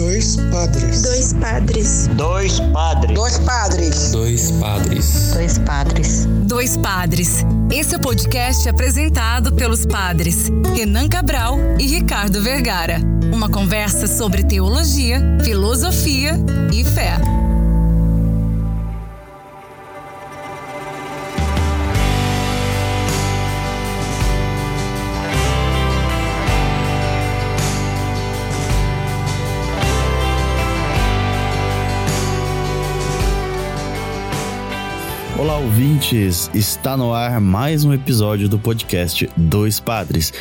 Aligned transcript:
Dois 0.00 0.36
padres. 0.50 1.02
Dois 1.02 1.32
padres. 1.34 2.08
Dois 2.16 2.58
padres. 2.72 3.14
Dois 3.14 3.38
padres. 3.38 4.10
Dois 4.10 4.50
padres. 4.52 5.32
Dois 5.34 5.58
padres. 5.58 6.26
Dois 6.46 6.76
padres. 6.78 7.44
Esse 7.70 7.94
é 7.96 7.98
o 7.98 8.00
podcast 8.00 8.66
apresentado 8.66 9.52
pelos 9.52 9.84
padres 9.84 10.50
Renan 10.74 11.06
Cabral 11.06 11.58
e 11.78 11.86
Ricardo 11.86 12.40
Vergara. 12.40 12.98
Uma 13.30 13.50
conversa 13.50 14.06
sobre 14.06 14.42
teologia, 14.42 15.20
filosofia 15.44 16.32
e 16.72 16.82
fé. 16.82 17.20
Ouvintes! 35.60 36.50
Está 36.54 36.96
no 36.96 37.12
ar 37.12 37.38
mais 37.40 37.84
um 37.84 37.92
episódio 37.92 38.48
do 38.48 38.58
podcast 38.58 39.28
Dois 39.36 39.78
Padres. 39.78 40.32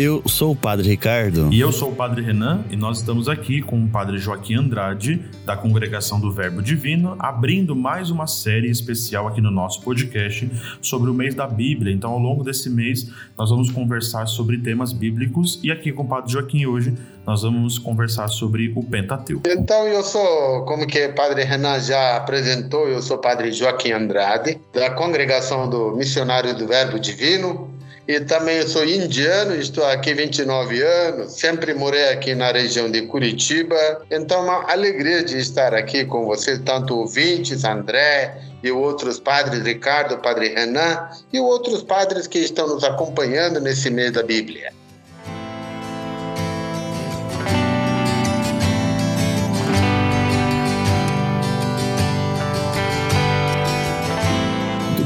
Eu 0.00 0.22
sou 0.26 0.52
o 0.52 0.56
Padre 0.56 0.90
Ricardo. 0.90 1.52
E 1.52 1.58
eu 1.58 1.72
sou 1.72 1.90
o 1.90 1.94
Padre 1.96 2.22
Renan, 2.22 2.64
e 2.70 2.76
nós 2.76 3.00
estamos 3.00 3.28
aqui 3.28 3.60
com 3.60 3.82
o 3.82 3.88
Padre 3.88 4.16
Joaquim 4.16 4.54
Andrade, 4.54 5.20
da 5.44 5.56
Congregação 5.56 6.20
do 6.20 6.30
Verbo 6.30 6.62
Divino, 6.62 7.16
abrindo 7.18 7.74
mais 7.74 8.08
uma 8.08 8.28
série 8.28 8.70
especial 8.70 9.26
aqui 9.26 9.40
no 9.40 9.50
nosso 9.50 9.82
podcast 9.82 10.48
sobre 10.80 11.10
o 11.10 11.14
mês 11.14 11.34
da 11.34 11.48
Bíblia. 11.48 11.92
Então, 11.92 12.12
ao 12.12 12.18
longo 12.20 12.44
desse 12.44 12.70
mês, 12.70 13.10
nós 13.36 13.50
vamos 13.50 13.72
conversar 13.72 14.26
sobre 14.26 14.58
temas 14.58 14.92
bíblicos, 14.92 15.58
e 15.64 15.72
aqui 15.72 15.90
com 15.90 16.04
o 16.04 16.08
Padre 16.08 16.30
Joaquim 16.30 16.64
hoje, 16.64 16.94
nós 17.26 17.42
vamos 17.42 17.76
conversar 17.76 18.28
sobre 18.28 18.72
o 18.76 18.84
Pentateuco. 18.84 19.48
Então, 19.48 19.84
eu 19.88 20.04
sou, 20.04 20.64
como 20.64 20.86
que 20.86 21.06
o 21.06 21.14
Padre 21.16 21.42
Renan 21.42 21.80
já 21.80 22.16
apresentou, 22.16 22.86
eu 22.86 23.02
sou 23.02 23.18
Padre 23.18 23.50
Joaquim 23.50 23.90
Andrade, 23.90 24.60
da 24.72 24.90
Congregação 24.90 25.68
do 25.68 25.96
Missionário 25.96 26.56
do 26.56 26.68
Verbo 26.68 27.00
Divino, 27.00 27.76
e 28.08 28.20
também 28.20 28.66
sou 28.66 28.86
indiano, 28.86 29.54
estou 29.54 29.84
aqui 29.84 30.14
29 30.14 30.82
anos, 30.82 31.32
sempre 31.34 31.74
morei 31.74 32.08
aqui 32.08 32.34
na 32.34 32.50
região 32.50 32.90
de 32.90 33.02
Curitiba. 33.02 33.76
Então, 34.10 34.44
uma 34.44 34.72
alegria 34.72 35.22
de 35.22 35.36
estar 35.36 35.74
aqui 35.74 36.06
com 36.06 36.24
vocês, 36.24 36.58
tanto 36.64 36.96
ouvintes, 36.96 37.64
André 37.64 38.40
e 38.62 38.70
outros 38.72 39.20
padres, 39.20 39.62
Ricardo, 39.62 40.16
Padre 40.22 40.54
Renan, 40.54 41.06
e 41.30 41.38
outros 41.38 41.82
padres 41.82 42.26
que 42.26 42.38
estão 42.38 42.66
nos 42.66 42.82
acompanhando 42.82 43.60
nesse 43.60 43.90
mês 43.90 44.10
da 44.12 44.22
Bíblia. 44.22 44.72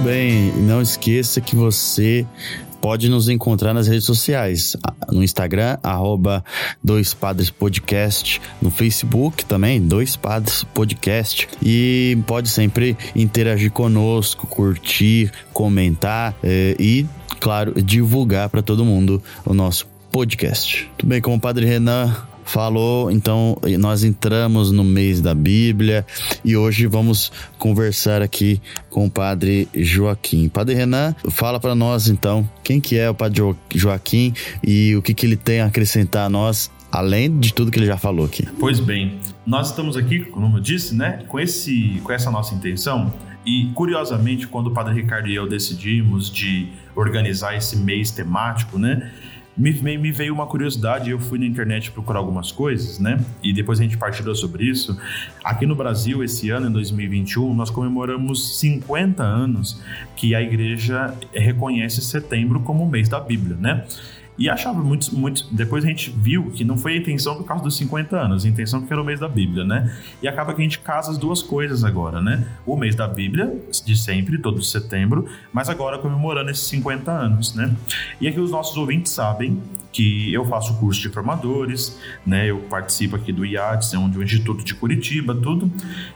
Bem, 0.04 0.52
não 0.56 0.82
esqueça 0.82 1.40
que 1.40 1.54
você 1.54 2.26
pode 2.82 3.08
nos 3.08 3.28
encontrar 3.28 3.72
nas 3.72 3.86
redes 3.86 4.04
sociais. 4.04 4.76
No 5.10 5.22
Instagram, 5.22 5.78
arroba 5.84 6.44
Dois 6.82 7.14
Padres 7.14 7.48
Podcast. 7.48 8.42
No 8.60 8.72
Facebook 8.72 9.44
também, 9.44 9.80
Dois 9.80 10.16
Padres 10.16 10.64
Podcast. 10.64 11.48
E 11.62 12.18
pode 12.26 12.50
sempre 12.50 12.96
interagir 13.14 13.70
conosco, 13.70 14.48
curtir, 14.48 15.30
comentar 15.52 16.34
eh, 16.42 16.74
e, 16.78 17.06
claro, 17.38 17.80
divulgar 17.80 18.48
para 18.48 18.62
todo 18.62 18.84
mundo 18.84 19.22
o 19.46 19.54
nosso 19.54 19.86
podcast. 20.10 20.90
Tudo 20.98 21.08
bem, 21.08 21.20
como 21.20 21.36
o 21.36 21.40
Padre 21.40 21.64
Renan 21.64 22.31
falou, 22.52 23.10
então 23.10 23.56
nós 23.78 24.04
entramos 24.04 24.70
no 24.70 24.84
mês 24.84 25.22
da 25.22 25.34
Bíblia 25.34 26.04
e 26.44 26.54
hoje 26.54 26.86
vamos 26.86 27.32
conversar 27.58 28.20
aqui 28.20 28.60
com 28.90 29.06
o 29.06 29.10
Padre 29.10 29.66
Joaquim. 29.74 30.50
Padre 30.50 30.74
Renan, 30.74 31.14
fala 31.30 31.58
para 31.58 31.74
nós 31.74 32.08
então 32.08 32.46
quem 32.62 32.78
que 32.78 32.98
é 32.98 33.08
o 33.08 33.14
Padre 33.14 33.42
Joaquim 33.74 34.34
e 34.62 34.94
o 34.94 35.00
que, 35.00 35.14
que 35.14 35.24
ele 35.24 35.36
tem 35.36 35.62
a 35.62 35.66
acrescentar 35.66 36.26
a 36.26 36.28
nós 36.28 36.70
além 36.90 37.40
de 37.40 37.54
tudo 37.54 37.70
que 37.70 37.78
ele 37.78 37.86
já 37.86 37.96
falou 37.96 38.26
aqui. 38.26 38.46
Pois 38.60 38.78
bem, 38.78 39.18
nós 39.46 39.70
estamos 39.70 39.96
aqui, 39.96 40.20
como 40.20 40.58
eu 40.58 40.60
disse, 40.60 40.94
né, 40.94 41.24
com, 41.26 41.40
esse, 41.40 42.02
com 42.04 42.12
essa 42.12 42.30
nossa 42.30 42.54
intenção. 42.54 43.10
E 43.46 43.70
curiosamente, 43.74 44.46
quando 44.46 44.66
o 44.66 44.72
Padre 44.72 44.94
Ricardo 45.00 45.26
e 45.26 45.34
eu 45.34 45.48
decidimos 45.48 46.30
de 46.30 46.68
organizar 46.94 47.56
esse 47.56 47.78
mês 47.78 48.10
temático, 48.10 48.78
né, 48.78 49.10
me, 49.56 49.72
me, 49.98 50.10
veio 50.10 50.32
uma 50.32 50.46
curiosidade, 50.46 51.10
eu 51.10 51.18
fui 51.18 51.38
na 51.38 51.44
internet 51.44 51.90
procurar 51.90 52.18
algumas 52.18 52.50
coisas, 52.50 52.98
né? 52.98 53.22
E 53.42 53.52
depois 53.52 53.78
a 53.80 53.82
gente 53.82 53.98
partilhou 53.98 54.34
sobre 54.34 54.64
isso. 54.64 54.98
Aqui 55.44 55.66
no 55.66 55.74
Brasil, 55.74 56.24
esse 56.24 56.48
ano, 56.50 56.68
em 56.68 56.72
2021, 56.72 57.52
nós 57.54 57.68
comemoramos 57.68 58.58
50 58.58 59.22
anos 59.22 59.80
que 60.16 60.34
a 60.34 60.40
igreja 60.40 61.14
reconhece 61.34 62.00
setembro 62.00 62.60
como 62.60 62.84
o 62.84 62.90
mês 62.90 63.08
da 63.08 63.20
Bíblia, 63.20 63.56
né? 63.56 63.84
E 64.38 64.48
achava 64.48 64.82
muito, 64.82 65.14
muito. 65.14 65.46
Depois 65.50 65.84
a 65.84 65.88
gente 65.88 66.10
viu 66.10 66.50
que 66.50 66.64
não 66.64 66.76
foi 66.76 66.94
a 66.94 66.96
intenção 66.96 67.36
por 67.36 67.44
causa 67.44 67.62
dos 67.62 67.76
50 67.76 68.18
anos, 68.18 68.44
a 68.44 68.48
intenção 68.48 68.82
que 68.82 68.92
era 68.92 69.00
o 69.00 69.04
mês 69.04 69.20
da 69.20 69.28
Bíblia, 69.28 69.64
né? 69.64 69.94
E 70.22 70.28
acaba 70.28 70.54
que 70.54 70.60
a 70.60 70.64
gente 70.64 70.78
casa 70.78 71.10
as 71.10 71.18
duas 71.18 71.42
coisas 71.42 71.84
agora, 71.84 72.20
né? 72.20 72.46
O 72.64 72.76
mês 72.76 72.94
da 72.94 73.06
Bíblia, 73.06 73.54
de 73.84 73.96
sempre, 73.96 74.38
todo 74.38 74.62
setembro, 74.62 75.28
mas 75.52 75.68
agora 75.68 75.98
comemorando 75.98 76.50
esses 76.50 76.66
50 76.66 77.10
anos, 77.10 77.54
né? 77.54 77.74
E 78.20 78.26
aqui 78.26 78.40
os 78.40 78.50
nossos 78.50 78.76
ouvintes 78.76 79.12
sabem 79.12 79.60
que 79.92 80.32
eu 80.32 80.44
faço 80.46 80.74
curso 80.78 81.00
de 81.00 81.10
formadores, 81.10 81.98
né? 82.26 82.50
Eu 82.50 82.58
participo 82.60 83.14
aqui 83.14 83.30
do 83.30 83.44
IADS, 83.44 83.92
é 83.92 83.98
onde 83.98 84.18
o 84.18 84.22
Instituto 84.22 84.64
de 84.64 84.74
Curitiba, 84.74 85.34
tudo. 85.34 85.70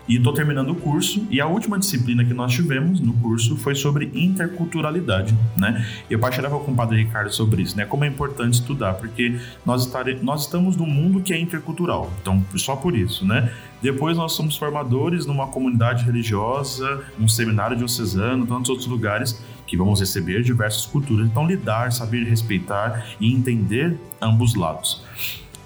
E 0.08 0.16
estou 0.16 0.32
terminando 0.32 0.70
o 0.70 0.74
curso. 0.74 1.26
E 1.30 1.40
a 1.40 1.46
última 1.46 1.78
disciplina 1.78 2.24
que 2.24 2.32
nós 2.32 2.52
tivemos 2.52 3.00
no 3.00 3.12
curso 3.12 3.56
foi 3.56 3.74
sobre 3.74 4.10
interculturalidade, 4.14 5.36
né? 5.56 5.86
Eu 6.08 6.18
partilhava 6.18 6.58
com 6.58 6.72
o 6.72 6.74
Padre 6.74 7.04
Ricardo 7.04 7.30
sobre 7.30 7.62
isso, 7.62 7.76
né? 7.76 7.84
Como 7.84 8.04
é 8.06 8.10
importante 8.10 8.54
estudar, 8.54 8.94
porque 8.94 9.38
nós, 9.64 9.84
estare... 9.84 10.18
nós 10.22 10.42
estamos 10.42 10.76
num 10.76 10.86
mundo 10.86 11.20
que 11.20 11.32
é 11.32 11.38
intercultural. 11.38 12.10
Então, 12.20 12.44
só 12.56 12.76
por 12.76 12.96
isso, 12.96 13.26
né? 13.26 13.52
Depois 13.82 14.16
nós 14.16 14.32
somos 14.32 14.56
formadores 14.56 15.26
numa 15.26 15.48
comunidade 15.48 16.04
religiosa, 16.04 17.04
um 17.20 17.28
seminário 17.28 17.76
diocesano, 17.76 18.46
tantos 18.46 18.70
outros 18.70 18.88
lugares 18.88 19.40
que 19.66 19.76
vamos 19.76 20.00
receber 20.00 20.42
diversas 20.42 20.86
culturas. 20.86 21.26
Então, 21.26 21.46
lidar, 21.46 21.92
saber 21.92 22.24
respeitar 22.24 23.06
e 23.20 23.32
entender 23.32 23.98
ambos 24.20 24.54
lados. 24.54 25.02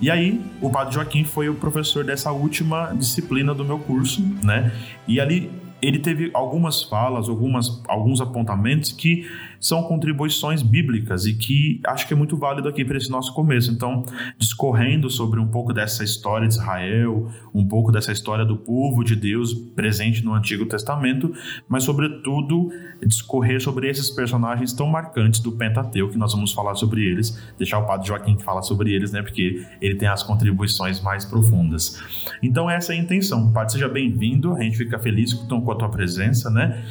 E 0.00 0.10
aí, 0.10 0.40
o 0.62 0.70
Padre 0.70 0.94
Joaquim 0.94 1.24
foi 1.24 1.48
o 1.48 1.54
professor 1.54 2.04
dessa 2.04 2.32
última 2.32 2.92
disciplina 2.94 3.54
do 3.54 3.64
meu 3.64 3.78
curso, 3.78 4.22
né? 4.42 4.72
E 5.06 5.20
ali 5.20 5.50
ele 5.82 5.98
teve 5.98 6.30
algumas 6.34 6.82
falas, 6.82 7.28
algumas, 7.28 7.82
alguns 7.88 8.20
apontamentos 8.20 8.92
que 8.92 9.28
são 9.60 9.82
contribuições 9.82 10.62
bíblicas 10.62 11.26
e 11.26 11.34
que 11.34 11.80
acho 11.86 12.08
que 12.08 12.14
é 12.14 12.16
muito 12.16 12.36
válido 12.36 12.66
aqui 12.66 12.82
para 12.82 12.96
esse 12.96 13.10
nosso 13.10 13.34
começo. 13.34 13.70
Então, 13.70 14.06
discorrendo 14.38 15.10
sobre 15.10 15.38
um 15.38 15.46
pouco 15.46 15.74
dessa 15.74 16.02
história 16.02 16.48
de 16.48 16.54
Israel, 16.54 17.30
um 17.54 17.66
pouco 17.66 17.92
dessa 17.92 18.10
história 18.10 18.44
do 18.44 18.56
povo 18.56 19.04
de 19.04 19.14
Deus 19.14 19.52
presente 19.52 20.24
no 20.24 20.32
Antigo 20.32 20.64
Testamento, 20.64 21.32
mas, 21.68 21.84
sobretudo, 21.84 22.70
discorrer 23.06 23.60
sobre 23.60 23.88
esses 23.88 24.08
personagens 24.08 24.72
tão 24.72 24.86
marcantes 24.86 25.40
do 25.40 25.52
Pentateuco, 25.52 26.12
que 26.12 26.18
nós 26.18 26.32
vamos 26.32 26.52
falar 26.52 26.74
sobre 26.74 27.04
eles, 27.04 27.38
deixar 27.58 27.78
o 27.78 27.86
Padre 27.86 28.08
Joaquim 28.08 28.38
falar 28.38 28.62
sobre 28.62 28.94
eles, 28.94 29.12
né, 29.12 29.20
porque 29.22 29.66
ele 29.80 29.96
tem 29.96 30.08
as 30.08 30.22
contribuições 30.22 31.00
mais 31.02 31.26
profundas. 31.26 32.00
Então, 32.42 32.70
essa 32.70 32.94
é 32.94 32.96
a 32.96 32.98
intenção. 32.98 33.52
Padre, 33.52 33.72
seja 33.72 33.88
bem-vindo, 33.88 34.54
a 34.54 34.62
gente 34.62 34.78
fica 34.78 34.98
feliz 34.98 35.34
com 35.34 35.70
a 35.70 35.74
tua 35.74 35.90
presença, 35.90 36.48
né? 36.48 36.82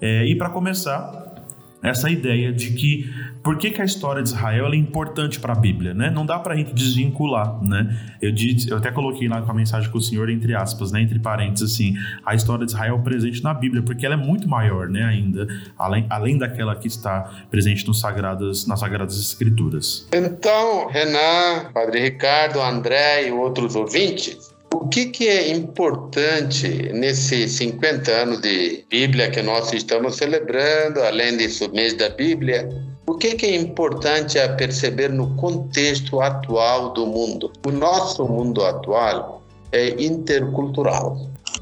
É, 0.00 0.26
e 0.26 0.34
para 0.36 0.50
começar, 0.50 1.35
essa 1.86 2.10
ideia 2.10 2.52
de 2.52 2.70
que 2.72 3.10
por 3.42 3.56
que, 3.58 3.70
que 3.70 3.80
a 3.80 3.84
história 3.84 4.20
de 4.24 4.30
Israel 4.30 4.72
é 4.72 4.76
importante 4.76 5.38
para 5.38 5.52
a 5.52 5.56
Bíblia, 5.56 5.94
né? 5.94 6.10
Não 6.10 6.26
dá 6.26 6.36
para 6.36 6.54
a 6.54 6.56
gente 6.56 6.74
desvincular, 6.74 7.62
né? 7.62 7.96
Eu, 8.20 8.32
disse, 8.32 8.68
eu 8.68 8.76
até 8.76 8.90
coloquei 8.90 9.28
lá 9.28 9.40
com 9.40 9.50
a 9.52 9.54
mensagem 9.54 9.88
com 9.88 9.98
o 9.98 10.02
Senhor 10.02 10.28
entre 10.28 10.52
aspas, 10.52 10.90
né? 10.90 11.00
Entre 11.00 11.20
parênteses 11.20 11.72
assim, 11.72 11.94
a 12.24 12.34
história 12.34 12.66
de 12.66 12.72
Israel 12.72 12.98
presente 13.04 13.44
na 13.44 13.54
Bíblia, 13.54 13.82
porque 13.82 14.04
ela 14.04 14.16
é 14.16 14.18
muito 14.18 14.48
maior, 14.48 14.88
né? 14.88 15.04
Ainda 15.04 15.46
além, 15.78 16.06
além 16.10 16.36
daquela 16.36 16.74
que 16.74 16.88
está 16.88 17.46
presente 17.48 17.86
nos 17.86 18.00
sagradas, 18.00 18.66
nas 18.66 18.80
sagradas 18.80 19.16
escrituras. 19.16 20.08
Então, 20.12 20.88
Renan, 20.88 21.70
Padre 21.72 22.00
Ricardo, 22.00 22.60
André 22.60 23.28
e 23.28 23.30
outros 23.30 23.76
ouvintes, 23.76 24.55
o 24.72 24.88
que, 24.88 25.06
que 25.06 25.28
é 25.28 25.50
importante 25.50 26.68
nesses 26.92 27.52
50 27.52 28.10
anos 28.10 28.40
de 28.40 28.84
Bíblia 28.88 29.30
que 29.30 29.42
nós 29.42 29.72
estamos 29.72 30.16
celebrando, 30.16 31.02
além 31.02 31.36
disso, 31.36 31.70
mês 31.72 31.94
da 31.94 32.08
Bíblia? 32.08 32.68
O 33.06 33.14
que, 33.14 33.34
que 33.34 33.46
é 33.46 33.54
importante 33.56 34.38
a 34.38 34.48
perceber 34.54 35.10
no 35.10 35.36
contexto 35.36 36.20
atual 36.20 36.92
do 36.92 37.06
mundo? 37.06 37.52
O 37.66 37.70
nosso 37.70 38.26
mundo 38.26 38.64
atual 38.64 39.42
é 39.72 39.90
intercultural. 40.02 41.16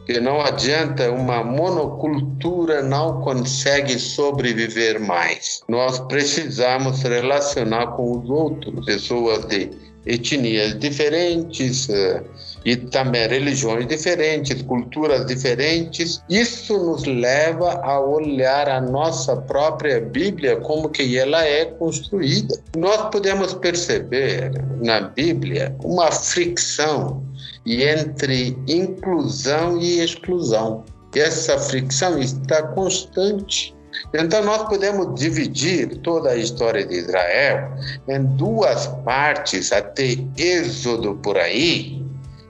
Que 0.07 0.21
não 0.21 0.41
adianta 0.41 1.11
uma 1.11 1.43
monocultura 1.45 2.83
não 2.83 3.21
consegue 3.21 3.99
sobreviver 3.99 5.01
mais. 5.01 5.63
Nós 5.69 5.99
precisamos 6.01 7.03
relacionar 7.03 7.89
com 7.89 8.19
os 8.19 8.29
outros, 8.29 8.85
pessoas 8.85 9.45
de 9.47 9.71
etnias 10.07 10.79
diferentes 10.79 11.89
eh, 11.89 12.23
e 12.65 12.77
também 12.77 13.29
religiões 13.29 13.87
diferentes, 13.87 14.63
culturas 14.63 15.27
diferentes. 15.27 16.23
Isso 16.29 16.79
nos 16.79 17.05
leva 17.05 17.81
a 17.83 18.01
olhar 18.01 18.69
a 18.69 18.81
nossa 18.81 19.37
própria 19.37 20.01
Bíblia 20.01 20.57
como 20.57 20.89
que 20.89 21.19
ela 21.19 21.45
é 21.45 21.67
construída. 21.67 22.59
Nós 22.77 23.11
podemos 23.11 23.53
perceber 23.55 24.53
na 24.83 25.01
Bíblia 25.01 25.77
uma 25.85 26.11
fricção 26.11 27.23
entre 27.67 28.57
inclusão 28.67 29.81
e 29.81 30.01
exclusão. 30.01 30.85
Essa 31.15 31.59
fricção 31.59 32.19
está 32.19 32.63
constante. 32.69 33.75
Então, 34.13 34.45
nós 34.45 34.69
podemos 34.69 35.15
dividir 35.19 35.99
toda 35.99 36.31
a 36.31 36.37
história 36.37 36.85
de 36.85 36.97
Israel 36.97 37.71
em 38.09 38.25
duas 38.37 38.89
partes, 39.05 39.71
até 39.73 40.17
Êxodo 40.37 41.15
por 41.23 41.37
aí, 41.37 42.04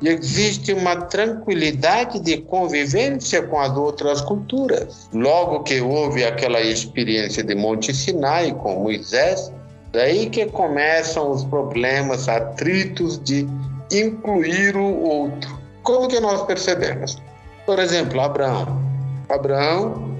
existe 0.09 0.73
uma 0.73 0.97
tranquilidade 0.97 2.21
de 2.21 2.39
convivência 2.39 3.43
com 3.43 3.59
as 3.61 3.77
outras 3.77 4.21
culturas. 4.21 5.09
Logo 5.13 5.63
que 5.63 5.81
houve 5.81 6.25
aquela 6.25 6.61
experiência 6.61 7.43
de 7.43 7.55
Monte 7.55 7.95
Sinai 7.95 8.53
com 8.53 8.83
Moisés, 8.83 9.53
daí 9.93 10.29
que 10.31 10.47
começam 10.47 11.31
os 11.31 11.45
problemas, 11.45 12.29
atritos 12.29 13.23
de 13.23 13.47
incluir 13.93 14.77
o 14.77 15.03
outro. 15.03 15.59
Como 15.83 16.09
que 16.09 16.19
nós 16.21 16.43
percebemos? 16.43 17.23
Por 17.67 17.79
exemplo, 17.79 18.21
Abraão. 18.21 18.83
Abraão 19.29 20.15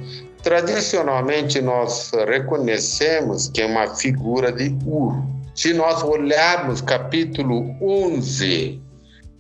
Tradicionalmente, 0.45 1.63
nós 1.63 2.13
reconhecemos 2.29 3.49
que 3.49 3.63
é 3.63 3.67
uma 3.67 3.97
figura 3.97 4.53
de 4.53 4.77
Ur. 4.85 5.25
Se 5.55 5.73
nós 5.73 6.03
olharmos 6.03 6.83
capítulo 6.83 7.75
11 7.81 8.84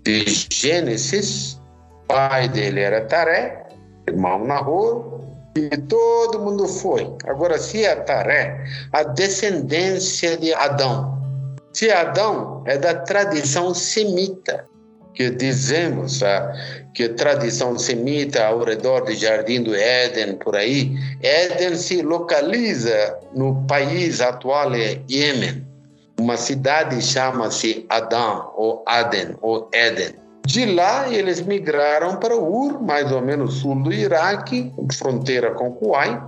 de 0.04 0.24
Gênesis, 0.52 1.58
pai 2.06 2.48
dele 2.48 2.80
era 2.80 3.06
Taré, 3.06 3.66
irmão 4.06 4.44
Nahor, 4.44 5.24
e 5.56 5.68
todo 5.78 6.40
mundo 6.40 6.68
foi. 6.68 7.10
Agora, 7.26 7.58
se 7.58 7.84
é 7.84 7.94
Taré, 7.96 8.64
a 8.92 9.02
descendência 9.02 10.36
de 10.36 10.52
Adão. 10.52 11.14
Se 11.72 11.90
Adão 11.90 12.62
é 12.66 12.76
da 12.76 12.94
tradição 12.94 13.72
semita, 13.72 14.66
que 15.14 15.30
dizemos 15.30 16.22
ah, 16.22 16.52
que 16.92 17.04
a 17.04 17.14
tradição 17.14 17.78
semita 17.78 18.44
ao 18.44 18.64
redor 18.64 19.04
do 19.04 19.14
Jardim 19.14 19.62
do 19.62 19.74
Éden, 19.74 20.36
por 20.36 20.56
aí, 20.56 20.92
Éden 21.22 21.76
se 21.76 22.02
localiza 22.02 23.16
no 23.34 23.64
país 23.66 24.20
atual 24.20 24.74
é 24.74 25.00
Iêmen. 25.08 25.73
Uma 26.24 26.38
cidade 26.38 27.02
chama-se 27.02 27.84
Adão, 27.90 28.50
ou 28.56 28.82
Aden, 28.86 29.36
ou 29.42 29.68
Éden. 29.70 30.14
De 30.46 30.64
lá, 30.64 31.06
eles 31.06 31.42
migraram 31.42 32.16
para 32.16 32.34
Ur, 32.34 32.82
mais 32.82 33.12
ou 33.12 33.20
menos 33.20 33.56
sul 33.56 33.82
do 33.82 33.92
Iraque, 33.92 34.72
fronteira 34.94 35.50
com 35.50 35.72
Kuwait, 35.72 36.18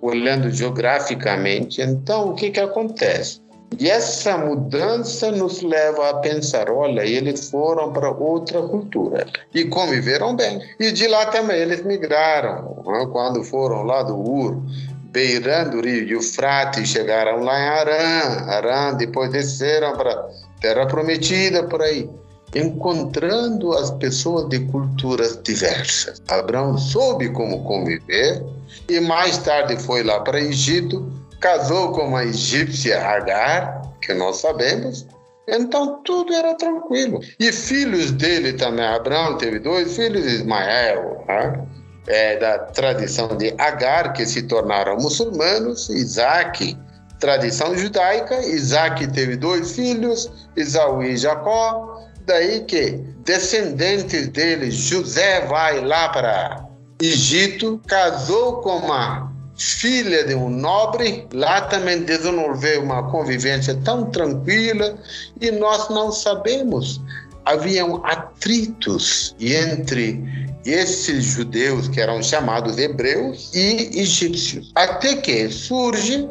olhando 0.00 0.52
geograficamente. 0.52 1.82
Então, 1.82 2.28
o 2.28 2.34
que, 2.36 2.52
que 2.52 2.60
acontece? 2.60 3.40
E 3.78 3.88
essa 3.88 4.36
mudança 4.36 5.30
nos 5.32 5.62
leva 5.62 6.10
a 6.10 6.14
pensar: 6.18 6.70
olha, 6.70 7.04
eles 7.04 7.50
foram 7.50 7.92
para 7.92 8.10
outra 8.10 8.62
cultura 8.62 9.26
e 9.54 9.64
conviveram 9.64 10.34
bem. 10.34 10.60
E 10.78 10.92
de 10.92 11.06
lá 11.08 11.26
também 11.26 11.56
eles 11.56 11.84
migraram, 11.84 12.82
né? 12.86 13.08
quando 13.10 13.42
foram 13.44 13.82
lá 13.82 14.02
do 14.02 14.16
Ur, 14.16 14.62
beirando 15.10 15.78
o 15.78 15.82
rio 15.82 16.08
Eufrates, 16.16 16.88
chegaram 16.88 17.42
lá 17.42 17.58
em 17.58 17.68
Arã, 17.68 18.46
Arã, 18.48 18.94
depois 18.94 19.30
desceram 19.30 19.96
para 19.96 20.28
Terra 20.60 20.86
Prometida, 20.86 21.64
por 21.64 21.82
aí, 21.82 22.08
encontrando 22.54 23.72
as 23.72 23.90
pessoas 23.92 24.48
de 24.48 24.60
culturas 24.66 25.40
diversas. 25.42 26.22
Abraão 26.28 26.76
soube 26.78 27.28
como 27.30 27.64
conviver 27.64 28.42
e 28.88 29.00
mais 29.00 29.38
tarde 29.38 29.76
foi 29.76 30.02
lá 30.02 30.20
para 30.20 30.40
Egito 30.40 31.20
casou 31.40 31.92
com 31.92 32.08
uma 32.08 32.24
egípcia 32.24 33.00
Agar, 33.02 33.82
que 34.02 34.12
nós 34.12 34.36
sabemos, 34.36 35.06
então 35.48 36.02
tudo 36.04 36.32
era 36.32 36.54
tranquilo. 36.54 37.20
E 37.38 37.50
filhos 37.50 38.12
dele 38.12 38.52
também, 38.52 38.84
Abraão 38.84 39.38
teve 39.38 39.58
dois 39.58 39.96
filhos, 39.96 40.24
Ismael, 40.24 41.24
né? 41.26 41.66
É, 42.10 42.36
da 42.36 42.58
tradição 42.58 43.36
de 43.36 43.54
Agar, 43.56 44.12
que 44.12 44.26
se 44.26 44.42
tornaram 44.42 44.96
muçulmanos, 44.96 45.88
Isaac, 45.90 46.76
tradição 47.20 47.76
judaica, 47.78 48.44
Isaac 48.44 49.06
teve 49.08 49.36
dois 49.36 49.72
filhos, 49.72 50.28
Isaú 50.56 51.04
e 51.04 51.16
Jacó, 51.16 52.02
daí 52.26 52.64
que 52.64 52.98
descendentes 53.24 54.26
dele, 54.28 54.72
José 54.72 55.46
vai 55.46 55.80
lá 55.80 56.08
para 56.08 56.64
Egito, 57.00 57.80
casou 57.86 58.60
com 58.60 58.78
uma 58.78 59.32
filha 59.56 60.24
de 60.24 60.34
um 60.34 60.50
nobre, 60.50 61.28
lá 61.32 61.60
também 61.60 62.02
desenvolveu 62.02 62.82
uma 62.82 63.08
convivência 63.08 63.78
tão 63.84 64.06
tranquila 64.10 64.98
e 65.40 65.50
nós 65.52 65.88
não 65.90 66.10
sabemos. 66.10 67.00
Haviam 67.44 68.04
atritos 68.04 69.34
entre 69.38 70.49
esses 70.64 71.24
judeus 71.24 71.88
que 71.88 72.00
eram 72.00 72.22
chamados 72.22 72.78
hebreus 72.78 73.50
e 73.54 74.00
egípcios. 74.00 74.72
Até 74.74 75.16
que 75.16 75.48
surge 75.48 76.28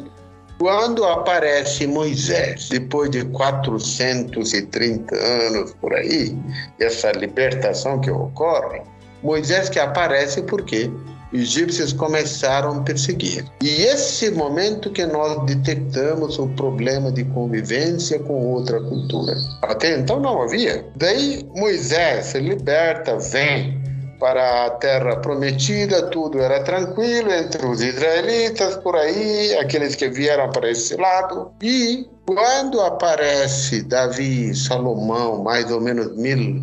quando 0.58 1.04
aparece 1.04 1.86
Moisés, 1.86 2.68
depois 2.68 3.10
de 3.10 3.24
430 3.24 5.16
anos 5.16 5.74
por 5.80 5.94
aí, 5.94 6.36
essa 6.78 7.10
libertação 7.12 7.98
que 7.98 8.10
ocorre, 8.10 8.82
Moisés 9.22 9.70
que 9.70 9.78
aparece 9.78 10.42
porque 10.42 10.90
egípcios 11.32 11.92
começaram 11.92 12.72
a 12.76 12.80
perseguir. 12.82 13.44
E 13.62 13.68
esse 13.84 14.30
momento 14.32 14.90
que 14.90 15.06
nós 15.06 15.46
detectamos 15.46 16.38
o 16.38 16.48
problema 16.48 17.10
de 17.10 17.24
convivência 17.24 18.18
com 18.18 18.52
outra 18.52 18.80
cultura. 18.80 19.34
Até 19.62 19.98
então 19.98 20.20
não 20.20 20.42
havia. 20.42 20.84
Daí 20.96 21.46
Moisés 21.54 22.26
se 22.26 22.40
liberta, 22.40 23.16
vem 23.18 23.79
para 24.20 24.66
a 24.66 24.70
terra 24.70 25.16
prometida, 25.16 26.02
tudo 26.08 26.38
era 26.38 26.62
tranquilo 26.62 27.32
entre 27.32 27.66
os 27.66 27.80
israelitas 27.80 28.76
por 28.76 28.94
aí, 28.94 29.56
aqueles 29.56 29.96
que 29.96 30.08
vieram 30.08 30.50
para 30.52 30.70
esse 30.70 30.94
lado. 30.94 31.50
E 31.62 32.06
quando 32.26 32.80
aparece 32.82 33.82
Davi, 33.82 34.54
Salomão, 34.54 35.42
mais 35.42 35.70
ou 35.72 35.80
menos 35.80 36.14
mil 36.16 36.62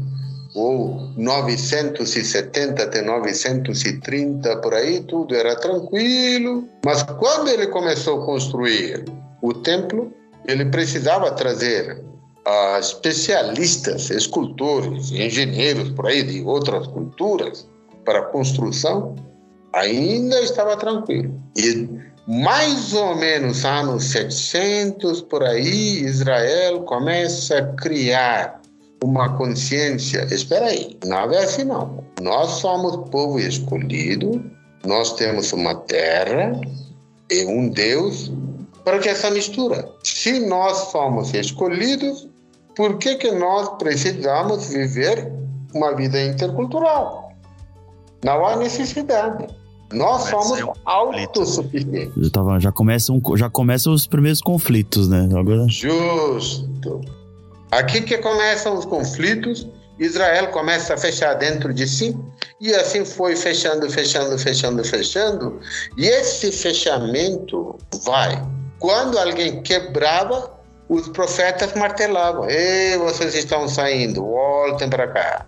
ou 0.56 1.12
970 1.18 2.84
até 2.84 3.02
930 3.02 4.58
por 4.58 4.74
aí, 4.74 5.02
tudo 5.02 5.36
era 5.36 5.56
tranquilo. 5.56 6.68
Mas 6.86 7.04
quando 7.04 7.50
ele 7.50 7.68
começou 7.68 8.22
a 8.22 8.26
construir 8.26 9.04
o 9.42 9.54
templo, 9.54 10.14
ele 10.48 10.66
precisava 10.66 11.32
trazer 11.32 12.02
uh, 12.48 12.80
especialistas, 12.80 14.10
escultores, 14.10 15.12
engenheiros 15.12 15.90
por 15.90 16.08
aí 16.08 16.24
de 16.24 16.42
outras 16.44 16.88
culturas 16.88 17.68
para 18.06 18.20
a 18.20 18.26
construção. 18.26 19.16
Ainda 19.74 20.40
estava 20.40 20.78
tranquilo. 20.78 21.40
E 21.58 21.88
mais 22.28 22.94
ou 22.94 23.16
menos 23.16 23.64
anos 23.66 24.06
700 24.06 25.22
por 25.22 25.44
aí, 25.44 26.04
Israel 26.04 26.82
começa 26.82 27.58
a 27.58 27.66
criar 27.76 28.62
uma 29.04 29.38
consciência. 29.38 30.26
Espera 30.32 30.68
aí, 30.68 30.98
não 31.06 31.32
é 31.32 31.44
assim 31.44 31.66
não. 31.66 32.04
Nós 32.22 32.52
somos 32.52 33.10
povo 33.10 33.40
escolhido, 33.40 34.44
nós 34.86 35.14
temos 35.16 35.54
uma 35.54 35.76
terra 35.76 36.60
e 37.30 37.46
um 37.46 37.70
Deus. 37.70 38.32
Para 38.84 39.00
que 39.00 39.10
essa 39.10 39.30
mistura? 39.30 39.88
Se 40.04 40.40
nós 40.40 40.92
somos 40.92 41.34
escolhidos, 41.34 42.28
por 42.78 43.00
que, 43.00 43.16
que 43.16 43.32
nós 43.32 43.70
precisamos 43.80 44.70
viver 44.70 45.34
uma 45.74 45.96
vida 45.96 46.22
intercultural? 46.24 47.34
Não 48.24 48.46
há 48.46 48.56
necessidade. 48.56 49.48
Nós 49.92 50.24
somos 50.24 50.62
um 50.62 50.74
autossuficientes. 50.86 52.14
Já, 52.16 52.30
tava, 52.30 52.60
já, 52.60 52.72
começam, 52.72 53.20
já 53.36 53.50
começam 53.50 53.92
os 53.92 54.06
primeiros 54.06 54.42
conflitos, 54.42 55.10
né? 55.10 55.28
Agora... 55.36 55.66
Justo. 55.68 57.02
Aqui 57.72 58.02
que 58.02 58.18
começam 58.20 58.76
os 58.76 58.86
conflitos, 58.86 59.68
Israel 59.98 60.50
começa 60.50 60.94
a 60.94 60.98
fechar 60.98 61.34
dentro 61.34 61.74
de 61.74 61.88
si, 61.88 62.16
e 62.62 62.74
assim 62.76 63.04
foi 63.04 63.36
fechando, 63.36 63.90
fechando, 63.90 64.38
fechando, 64.38 64.84
fechando, 64.84 65.60
e 65.98 66.06
esse 66.06 66.52
fechamento 66.52 67.76
vai. 68.04 68.46
Quando 68.80 69.18
alguém 69.18 69.64
quebrava, 69.64 70.57
os 70.90 71.08
profetas 71.10 71.74
martelavam: 71.74 72.50
Ei, 72.50 72.98
vocês 72.98 73.36
estão 73.36 73.68
saindo, 73.68 74.22
voltem 74.24 74.90
para 74.90 75.08
cá. 75.08 75.46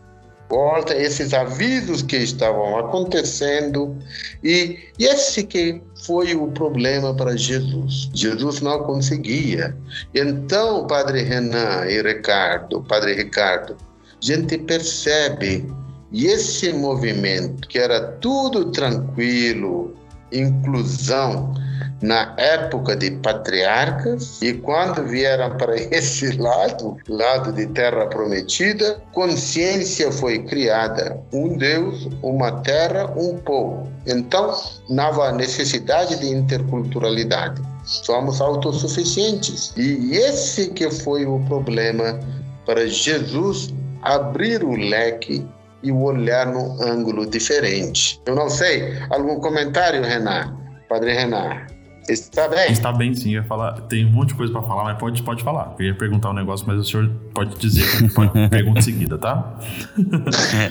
volta, 0.50 0.96
esses 0.96 1.32
avisos 1.34 2.02
que 2.02 2.18
estavam 2.18 2.78
acontecendo, 2.78 3.96
e, 4.44 4.80
esse 4.98 5.44
que 5.44 5.80
foi 6.06 6.34
o 6.36 6.48
problema 6.48 7.14
para 7.14 7.38
Jesus. 7.38 8.10
Jesus 8.14 8.60
não 8.60 8.80
conseguia. 8.84 9.78
Então, 10.16 10.88
Padre 10.88 11.22
Renan 11.22 11.86
e 11.86 12.02
Ricardo, 12.02 12.82
Padre 12.82 13.14
Ricardo, 13.14 13.78
a 14.22 14.26
gente 14.26 14.58
percebe 14.58 15.72
esse 16.12 16.74
movimento 16.74 17.68
que 17.68 17.78
era 17.78 18.02
tudo 18.14 18.72
tranquilo, 18.72 19.96
inclusão, 20.32 21.54
na 22.02 22.34
época 22.38 22.96
de 22.96 23.12
patriarcas 23.12 24.42
e 24.42 24.54
quando 24.54 25.06
vieram 25.06 25.56
para 25.58 25.76
esse 25.94 26.38
lado, 26.38 26.98
lado 27.08 27.52
de 27.52 27.68
terra 27.68 28.08
prometida, 28.08 29.02
consciência 29.14 30.12
foi 30.12 30.40
criada, 30.40 31.20
um 31.34 31.58
Deus, 31.58 32.08
uma 32.22 32.52
terra, 32.62 33.12
um 33.18 33.38
povo. 33.38 33.92
Então, 34.08 34.54
não 34.90 35.22
há 35.22 35.32
necessidade 35.32 36.20
de 36.20 36.30
interculturalidade. 36.30 37.62
Somos 37.84 38.40
autossuficientes. 38.40 39.74
E 39.76 40.16
esse 40.16 40.70
que 40.72 40.90
foi 40.90 41.26
o 41.26 41.40
problema 41.46 42.20
para 42.66 42.88
Jesus 42.88 43.74
abrir 44.04 44.64
o 44.64 44.76
leque 44.76 45.46
e 45.82 45.92
olhar 45.92 46.48
num 46.48 46.82
ângulo 46.82 47.26
diferente. 47.26 48.22
Eu 48.26 48.36
não 48.36 48.50
sei, 48.50 48.98
algum 49.10 49.40
comentário, 49.40 50.04
Renan? 50.04 50.58
Padre 50.88 51.14
Renan? 51.14 51.68
Está 52.10 52.48
bem? 52.48 52.72
Está 52.72 52.92
bem, 52.92 53.16
sim. 53.16 53.36
Eu 53.36 53.42
ia 53.42 53.48
falar, 53.48 53.82
tem 53.82 54.06
um 54.06 54.12
monte 54.12 54.30
de 54.30 54.36
coisa 54.36 54.52
para 54.52 54.64
falar, 54.64 54.84
mas 54.84 54.98
pode, 54.98 55.22
pode 55.22 55.44
falar. 55.44 55.76
Eu 55.78 55.86
ia 55.86 55.96
perguntar 55.96 56.32
um 56.32 56.34
negócio, 56.34 56.66
mas 56.68 56.80
o 56.80 56.84
senhor 56.84 57.10
pode 57.34 57.56
dizer. 57.58 57.86
Pode, 58.14 58.32
pergunta 58.50 58.80
em 58.80 58.82
seguida, 58.82 59.18
tá? 59.18 59.60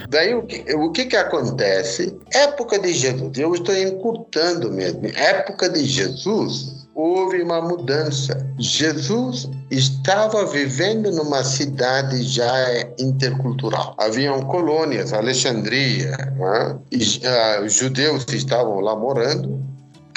Daí 0.09 0.35
o 0.35 0.43
que, 0.43 0.75
o 0.75 0.91
que 0.91 1.07
que 1.07 1.17
acontece? 1.17 2.19
Época 2.35 2.79
de 2.79 2.93
Jesus, 2.93 3.39
eu 3.39 3.55
estou 3.55 3.77
encurtando 3.77 4.71
mesmo. 4.73 5.07
Época 5.07 5.69
de 5.69 5.85
Jesus, 5.85 6.89
houve 6.99 7.41
uma 7.41 7.61
mudança. 7.61 8.45
Jesus 8.59 9.49
estava 9.71 10.45
vivendo 10.47 11.13
numa 11.13 11.45
cidade 11.45 12.23
já 12.25 12.53
intercultural. 12.99 13.95
Haviam 13.99 14.43
colônias, 14.43 15.13
Alexandria, 15.13 16.17
né? 16.17 16.79
e, 16.91 16.99
uh, 16.99 17.65
os 17.65 17.75
judeus 17.75 18.27
estavam 18.33 18.81
lá 18.81 18.97
morando 18.97 19.68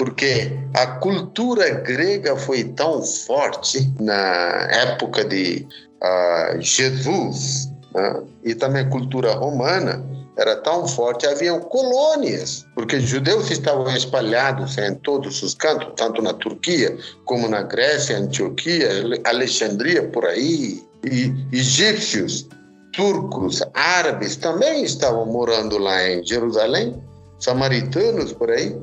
porque 0.02 0.52
a 0.74 0.88
cultura 0.98 1.70
grega 1.70 2.36
foi 2.36 2.64
tão 2.64 3.04
forte 3.04 3.88
na 4.00 4.68
época 4.72 5.24
de 5.24 5.68
uh, 6.02 6.60
Jesus 6.60 7.72
né? 7.94 8.24
e 8.44 8.56
também 8.56 8.82
a 8.82 8.90
cultura 8.90 9.36
romana 9.36 10.04
era 10.40 10.56
tão 10.56 10.88
forte, 10.88 11.28
haviam 11.28 11.60
colônias, 11.60 12.66
porque 12.74 13.00
judeus 13.00 13.52
estavam 13.52 13.96
espalhados 13.96 14.76
em 14.80 14.96
todos 14.96 15.44
os 15.44 15.54
cantos, 15.54 15.94
tanto 15.96 16.20
na 16.20 16.34
Turquia 16.34 16.98
como 17.26 17.48
na 17.48 17.62
Grécia, 17.62 18.18
Antioquia, 18.18 18.90
Alexandria, 19.26 20.08
por 20.08 20.26
aí, 20.26 20.84
e 21.06 21.32
egípcios, 21.54 22.50
turcos, 22.94 23.62
árabes 23.76 24.36
também 24.36 24.84
estavam 24.84 25.28
morando 25.28 25.78
lá 25.78 26.10
em 26.10 26.26
Jerusalém, 26.26 27.00
samaritanos 27.40 28.34
por 28.34 28.50
aí. 28.50 28.76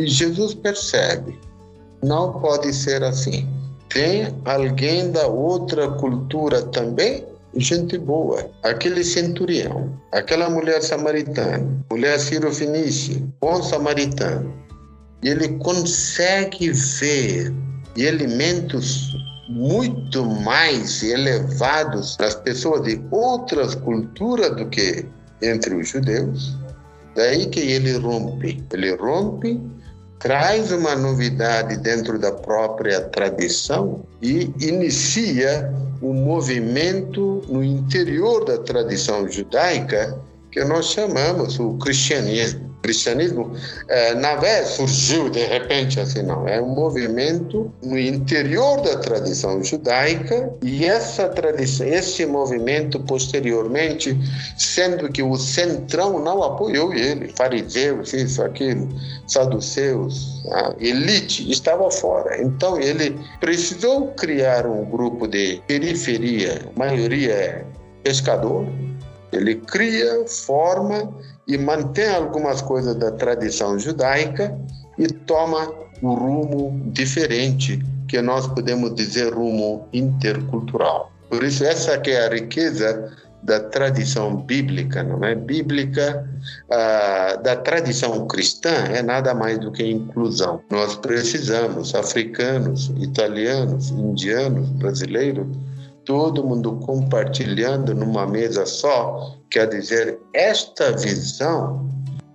E 0.00 0.06
Jesus 0.06 0.54
percebe, 0.54 1.38
não 2.02 2.40
pode 2.40 2.72
ser 2.72 3.02
assim. 3.02 3.48
Tem 3.88 4.34
alguém 4.44 5.10
da 5.10 5.26
outra 5.26 5.88
cultura 5.92 6.62
também? 6.62 7.24
Gente 7.54 7.98
boa. 7.98 8.50
Aquele 8.62 9.04
centurião, 9.04 9.92
aquela 10.10 10.48
mulher 10.48 10.82
samaritana, 10.82 11.84
mulher 11.90 12.18
cirofenícia, 12.18 13.22
bom 13.40 13.62
samaritano. 13.62 14.52
Ele 15.22 15.48
consegue 15.58 16.70
ver 16.72 17.52
elementos 17.96 19.14
muito 19.50 20.24
mais 20.24 21.02
elevados 21.02 22.16
das 22.16 22.34
pessoas 22.34 22.82
de 22.84 23.00
outras 23.10 23.74
culturas 23.74 24.56
do 24.56 24.66
que 24.70 25.04
entre 25.42 25.74
os 25.74 25.88
judeus. 25.88 26.56
Daí 27.14 27.46
que 27.46 27.60
ele 27.60 27.98
rompe. 27.98 28.64
Ele 28.72 28.94
rompe 28.96 29.60
traz 30.22 30.70
uma 30.70 30.94
novidade 30.94 31.76
dentro 31.78 32.16
da 32.16 32.30
própria 32.30 33.00
tradição 33.00 34.04
e 34.22 34.52
inicia 34.60 35.74
um 36.00 36.12
movimento 36.14 37.42
no 37.48 37.62
interior 37.62 38.44
da 38.44 38.56
tradição 38.58 39.28
judaica 39.28 40.16
que 40.52 40.62
nós 40.64 40.86
chamamos 40.86 41.58
o 41.58 41.74
cristianismo 41.78 42.72
cristianismo 42.82 43.52
é, 43.88 44.14
não 44.14 44.42
é 44.42 44.64
surgiu 44.64 45.30
de 45.30 45.44
repente 45.44 46.00
assim, 46.00 46.22
não. 46.22 46.46
É 46.46 46.60
um 46.60 46.74
movimento 46.74 47.72
no 47.82 47.98
interior 47.98 48.80
da 48.82 48.98
tradição 48.98 49.62
judaica 49.62 50.52
e 50.62 50.84
essa 50.84 51.28
tradição, 51.28 51.86
esse 51.86 52.26
movimento 52.26 52.98
posteriormente, 53.00 54.18
sendo 54.58 55.08
que 55.10 55.22
o 55.22 55.36
centrão 55.36 56.18
não 56.18 56.42
apoiou 56.42 56.92
ele, 56.92 57.32
fariseus, 57.36 58.12
isso, 58.12 58.42
aquilo, 58.42 58.88
saduceus, 59.28 60.42
a 60.52 60.74
elite 60.78 61.50
estava 61.50 61.90
fora. 61.90 62.42
Então 62.42 62.78
ele 62.78 63.16
precisou 63.40 64.08
criar 64.08 64.66
um 64.66 64.84
grupo 64.84 65.28
de 65.28 65.62
periferia, 65.66 66.60
maioria 66.76 67.32
é 67.32 67.64
pescador, 68.02 68.66
ele 69.32 69.56
cria, 69.56 70.26
forma 70.26 71.12
e 71.48 71.56
mantém 71.56 72.08
algumas 72.08 72.60
coisas 72.60 72.94
da 72.96 73.10
tradição 73.10 73.78
judaica 73.78 74.56
e 74.98 75.06
toma 75.06 75.72
o 76.02 76.14
rumo 76.14 76.82
diferente, 76.92 77.82
que 78.08 78.20
nós 78.20 78.46
podemos 78.48 78.94
dizer 78.94 79.32
rumo 79.32 79.88
intercultural. 79.92 81.10
Por 81.30 81.42
isso 81.42 81.64
essa 81.64 81.98
que 81.98 82.10
é 82.10 82.26
a 82.26 82.28
riqueza 82.28 83.10
da 83.42 83.58
tradição 83.58 84.36
bíblica, 84.36 85.02
não 85.02 85.24
é? 85.24 85.34
Bíblica 85.34 86.28
ah, 86.70 87.36
da 87.42 87.56
tradição 87.56 88.26
cristã 88.26 88.70
é 88.92 89.02
nada 89.02 89.34
mais 89.34 89.58
do 89.58 89.72
que 89.72 89.84
inclusão. 89.84 90.60
Nós 90.70 90.94
precisamos 90.96 91.94
africanos, 91.94 92.92
italianos, 93.00 93.90
indianos, 93.90 94.68
brasileiros 94.70 95.46
todo 96.04 96.44
mundo 96.44 96.76
compartilhando 96.76 97.94
numa 97.94 98.26
mesa 98.26 98.66
só, 98.66 99.36
quer 99.50 99.68
dizer, 99.68 100.18
esta 100.34 100.92
visão 100.92 101.88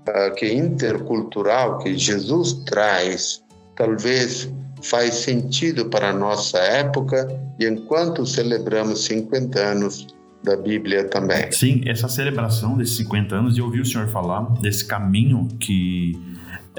uh, 0.07 0.33
que 0.35 0.45
é 0.45 0.53
intercultural 0.53 1.79
que 1.79 1.97
Jesus 1.97 2.53
traz, 2.65 3.43
talvez 3.75 4.49
faz 4.81 5.15
sentido 5.15 5.89
para 5.89 6.09
a 6.09 6.13
nossa 6.13 6.57
época 6.59 7.27
e 7.59 7.65
enquanto 7.65 8.25
celebramos 8.25 9.05
50 9.05 9.59
anos 9.59 10.07
da 10.43 10.55
Bíblia 10.55 11.05
também. 11.05 11.51
Sim, 11.51 11.81
essa 11.85 12.07
celebração 12.07 12.77
desses 12.77 12.95
50 12.97 13.35
anos, 13.35 13.57
e 13.57 13.61
ouvi 13.61 13.81
o 13.81 13.85
senhor 13.85 14.07
falar 14.07 14.43
desse 14.61 14.85
caminho 14.85 15.47
que 15.59 16.13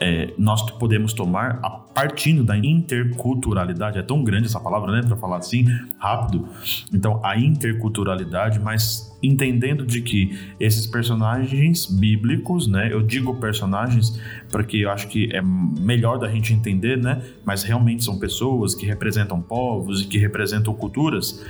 é, 0.01 0.33
nós 0.39 0.63
podemos 0.73 1.13
tomar 1.13 1.59
a 1.63 1.71
partindo 1.71 2.45
da 2.45 2.57
interculturalidade. 2.57 3.99
É 3.99 4.03
tão 4.03 4.23
grande 4.23 4.47
essa 4.47 4.61
palavra, 4.61 4.93
né, 4.93 5.03
para 5.03 5.17
falar 5.17 5.39
assim 5.39 5.67
rápido. 5.99 6.49
Então, 6.93 7.21
a 7.25 7.37
interculturalidade, 7.37 8.61
mas 8.61 9.18
entendendo 9.23 9.85
de 9.85 10.01
que 10.01 10.39
esses 10.61 10.87
personagens 10.87 11.87
bíblicos, 11.87 12.67
né, 12.67 12.93
eu 12.93 13.03
digo 13.03 13.35
personagens 13.37 14.21
porque 14.51 14.79
eu 14.79 14.91
acho 14.91 15.09
que 15.09 15.29
é 15.35 15.43
melhor 15.43 16.19
da 16.19 16.29
gente 16.29 16.53
entender, 16.53 16.97
né, 16.97 17.23
mas 17.45 17.63
realmente 17.63 18.05
são 18.05 18.19
pessoas 18.19 18.75
que 18.75 18.87
representam 18.87 19.41
povos 19.41 20.03
e 20.03 20.07
que 20.07 20.19
representam 20.19 20.73
culturas 20.75 21.45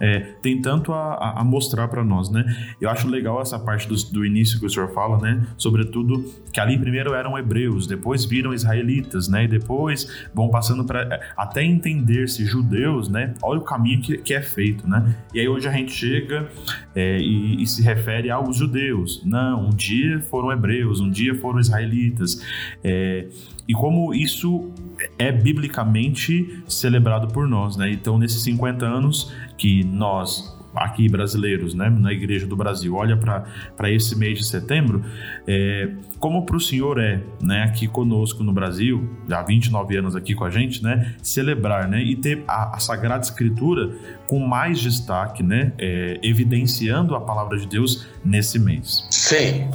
é, 0.00 0.18
tem 0.42 0.60
tanto 0.60 0.92
a, 0.92 1.40
a 1.40 1.44
mostrar 1.44 1.88
para 1.88 2.04
nós, 2.04 2.30
né? 2.30 2.44
Eu 2.80 2.90
acho 2.90 3.08
legal 3.08 3.40
essa 3.40 3.58
parte 3.58 3.88
do, 3.88 3.94
do, 4.10 4.24
início 4.24 4.58
que 4.58 4.66
o 4.66 4.70
senhor 4.70 4.92
fala, 4.92 5.18
né? 5.18 5.46
Sobretudo 5.56 6.24
que 6.52 6.60
ali 6.60 6.78
primeiro 6.78 7.14
eram 7.14 7.38
hebreus, 7.38 7.86
depois 7.86 8.24
viram 8.24 8.52
israelitas, 8.52 9.28
né? 9.28 9.44
E 9.44 9.48
depois 9.48 10.28
vão 10.34 10.48
passando 10.48 10.84
para 10.84 11.02
é, 11.02 11.20
até 11.36 11.62
entender-se 11.62 12.44
judeus, 12.44 13.08
né? 13.08 13.34
Olha 13.42 13.60
o 13.60 13.64
caminho 13.64 14.00
que, 14.00 14.18
que, 14.18 14.34
é 14.34 14.42
feito, 14.42 14.88
né? 14.88 15.14
E 15.32 15.40
aí 15.40 15.48
hoje 15.48 15.68
a 15.68 15.72
gente 15.72 15.92
chega 15.92 16.48
é, 16.94 17.13
e, 17.18 17.62
e, 17.62 17.66
se 17.66 17.82
refere 17.82 18.30
aos 18.30 18.56
judeus. 18.56 19.22
Não, 19.24 19.66
um 19.66 19.70
dia 19.70 20.20
foram 20.20 20.52
hebreus, 20.52 21.00
um 21.00 21.10
dia 21.10 21.34
foram 21.34 21.60
israelitas. 21.60 22.42
É, 22.82 23.26
e 23.66 23.72
como 23.72 24.14
isso 24.14 24.70
é 25.18 25.32
biblicamente 25.32 26.62
celebrado 26.68 27.28
por 27.28 27.48
nós, 27.48 27.76
né? 27.76 27.90
Então, 27.90 28.18
nesses 28.18 28.42
50 28.42 28.84
anos 28.86 29.32
que 29.56 29.82
nós 29.84 30.53
aqui 30.74 31.08
brasileiros, 31.08 31.74
né, 31.74 31.88
na 31.90 32.12
Igreja 32.12 32.46
do 32.46 32.56
Brasil, 32.56 32.94
olha 32.94 33.16
para 33.16 33.90
esse 33.90 34.16
mês 34.16 34.38
de 34.38 34.46
setembro, 34.46 35.04
é, 35.46 35.90
como 36.18 36.44
para 36.44 36.56
o 36.56 36.60
senhor 36.60 37.00
é, 37.00 37.20
né, 37.40 37.62
aqui 37.62 37.86
conosco 37.86 38.42
no 38.42 38.52
Brasil, 38.52 39.08
já 39.28 39.40
há 39.40 39.42
29 39.42 39.96
anos 39.96 40.16
aqui 40.16 40.34
com 40.34 40.44
a 40.44 40.50
gente, 40.50 40.82
né, 40.82 41.14
celebrar, 41.22 41.88
né, 41.88 42.02
e 42.02 42.16
ter 42.16 42.42
a, 42.46 42.76
a 42.76 42.78
Sagrada 42.78 43.22
Escritura 43.22 43.90
com 44.26 44.38
mais 44.38 44.80
destaque, 44.80 45.42
né, 45.42 45.72
é, 45.78 46.18
evidenciando 46.22 47.14
a 47.14 47.20
palavra 47.20 47.58
de 47.58 47.66
Deus 47.66 48.06
nesse 48.24 48.58
mês. 48.58 49.06
Sim. 49.10 49.68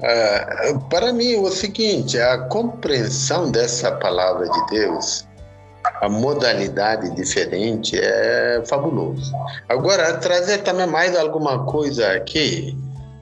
Uh, 0.00 0.80
para 0.88 1.12
mim, 1.12 1.34
o 1.36 1.50
seguinte: 1.50 2.18
a 2.18 2.38
compreensão 2.48 3.50
dessa 3.50 3.92
palavra 3.92 4.48
de 4.48 4.66
Deus 4.70 5.28
a 6.00 6.08
modalidade 6.08 7.14
diferente 7.14 7.98
é 7.98 8.62
fabuloso. 8.66 9.32
Agora, 9.68 10.14
trazer 10.14 10.58
também 10.58 10.86
mais 10.86 11.16
alguma 11.16 11.64
coisa 11.66 12.12
aqui, 12.12 12.76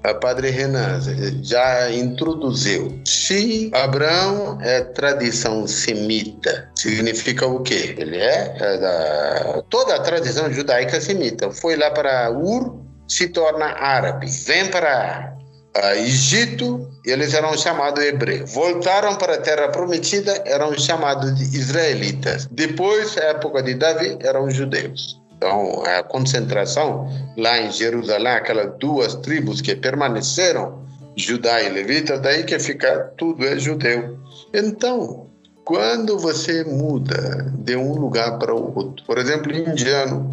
a 0.04 0.14
Padre 0.14 0.50
Renan 0.50 1.00
já 1.42 1.90
introduziu. 1.90 3.00
Se 3.04 3.70
Abraão 3.74 4.58
é 4.62 4.80
tradição 4.80 5.66
semita, 5.66 6.70
significa 6.74 7.46
o 7.46 7.62
quê? 7.62 7.94
Ele 7.98 8.16
é, 8.16 8.56
é 8.58 8.78
da, 8.78 9.62
toda 9.68 9.96
a 9.96 10.00
tradição 10.00 10.52
judaica 10.52 11.00
semita. 11.00 11.50
Foi 11.50 11.76
lá 11.76 11.90
para 11.90 12.30
Ur, 12.30 12.78
se 13.08 13.28
torna 13.28 13.66
árabe. 13.66 14.28
Vem 14.46 14.70
para 14.70 15.37
uh, 15.78 15.98
Egito, 15.98 16.88
eles 17.04 17.34
eram 17.34 17.56
chamados 17.56 18.04
hebreus. 18.04 18.52
Voltaram 18.52 19.16
para 19.16 19.34
a 19.34 19.38
terra 19.38 19.68
prometida, 19.68 20.42
eram 20.44 20.76
chamados 20.78 21.34
de 21.36 21.56
israelitas. 21.56 22.46
Depois, 22.50 23.14
na 23.16 23.22
época 23.24 23.62
de 23.62 23.74
Davi, 23.74 24.18
eram 24.20 24.50
judeus. 24.50 25.20
Então, 25.36 25.84
a 25.84 26.02
concentração 26.02 27.08
lá 27.36 27.58
em 27.60 27.70
Jerusalém, 27.70 28.32
aquelas 28.32 28.76
duas 28.78 29.14
tribos 29.16 29.60
que 29.60 29.76
permaneceram, 29.76 30.84
Judá 31.16 31.62
e 31.62 31.68
Levita, 31.68 32.18
daí 32.18 32.44
que 32.44 32.58
fica 32.58 33.12
tudo 33.16 33.46
é 33.46 33.58
judeu. 33.58 34.18
Então, 34.52 35.28
quando 35.64 36.18
você 36.18 36.64
muda 36.64 37.52
de 37.58 37.76
um 37.76 37.92
lugar 37.92 38.38
para 38.38 38.54
o 38.54 38.76
outro, 38.76 39.04
por 39.04 39.18
exemplo, 39.18 39.52
indiano, 39.52 40.32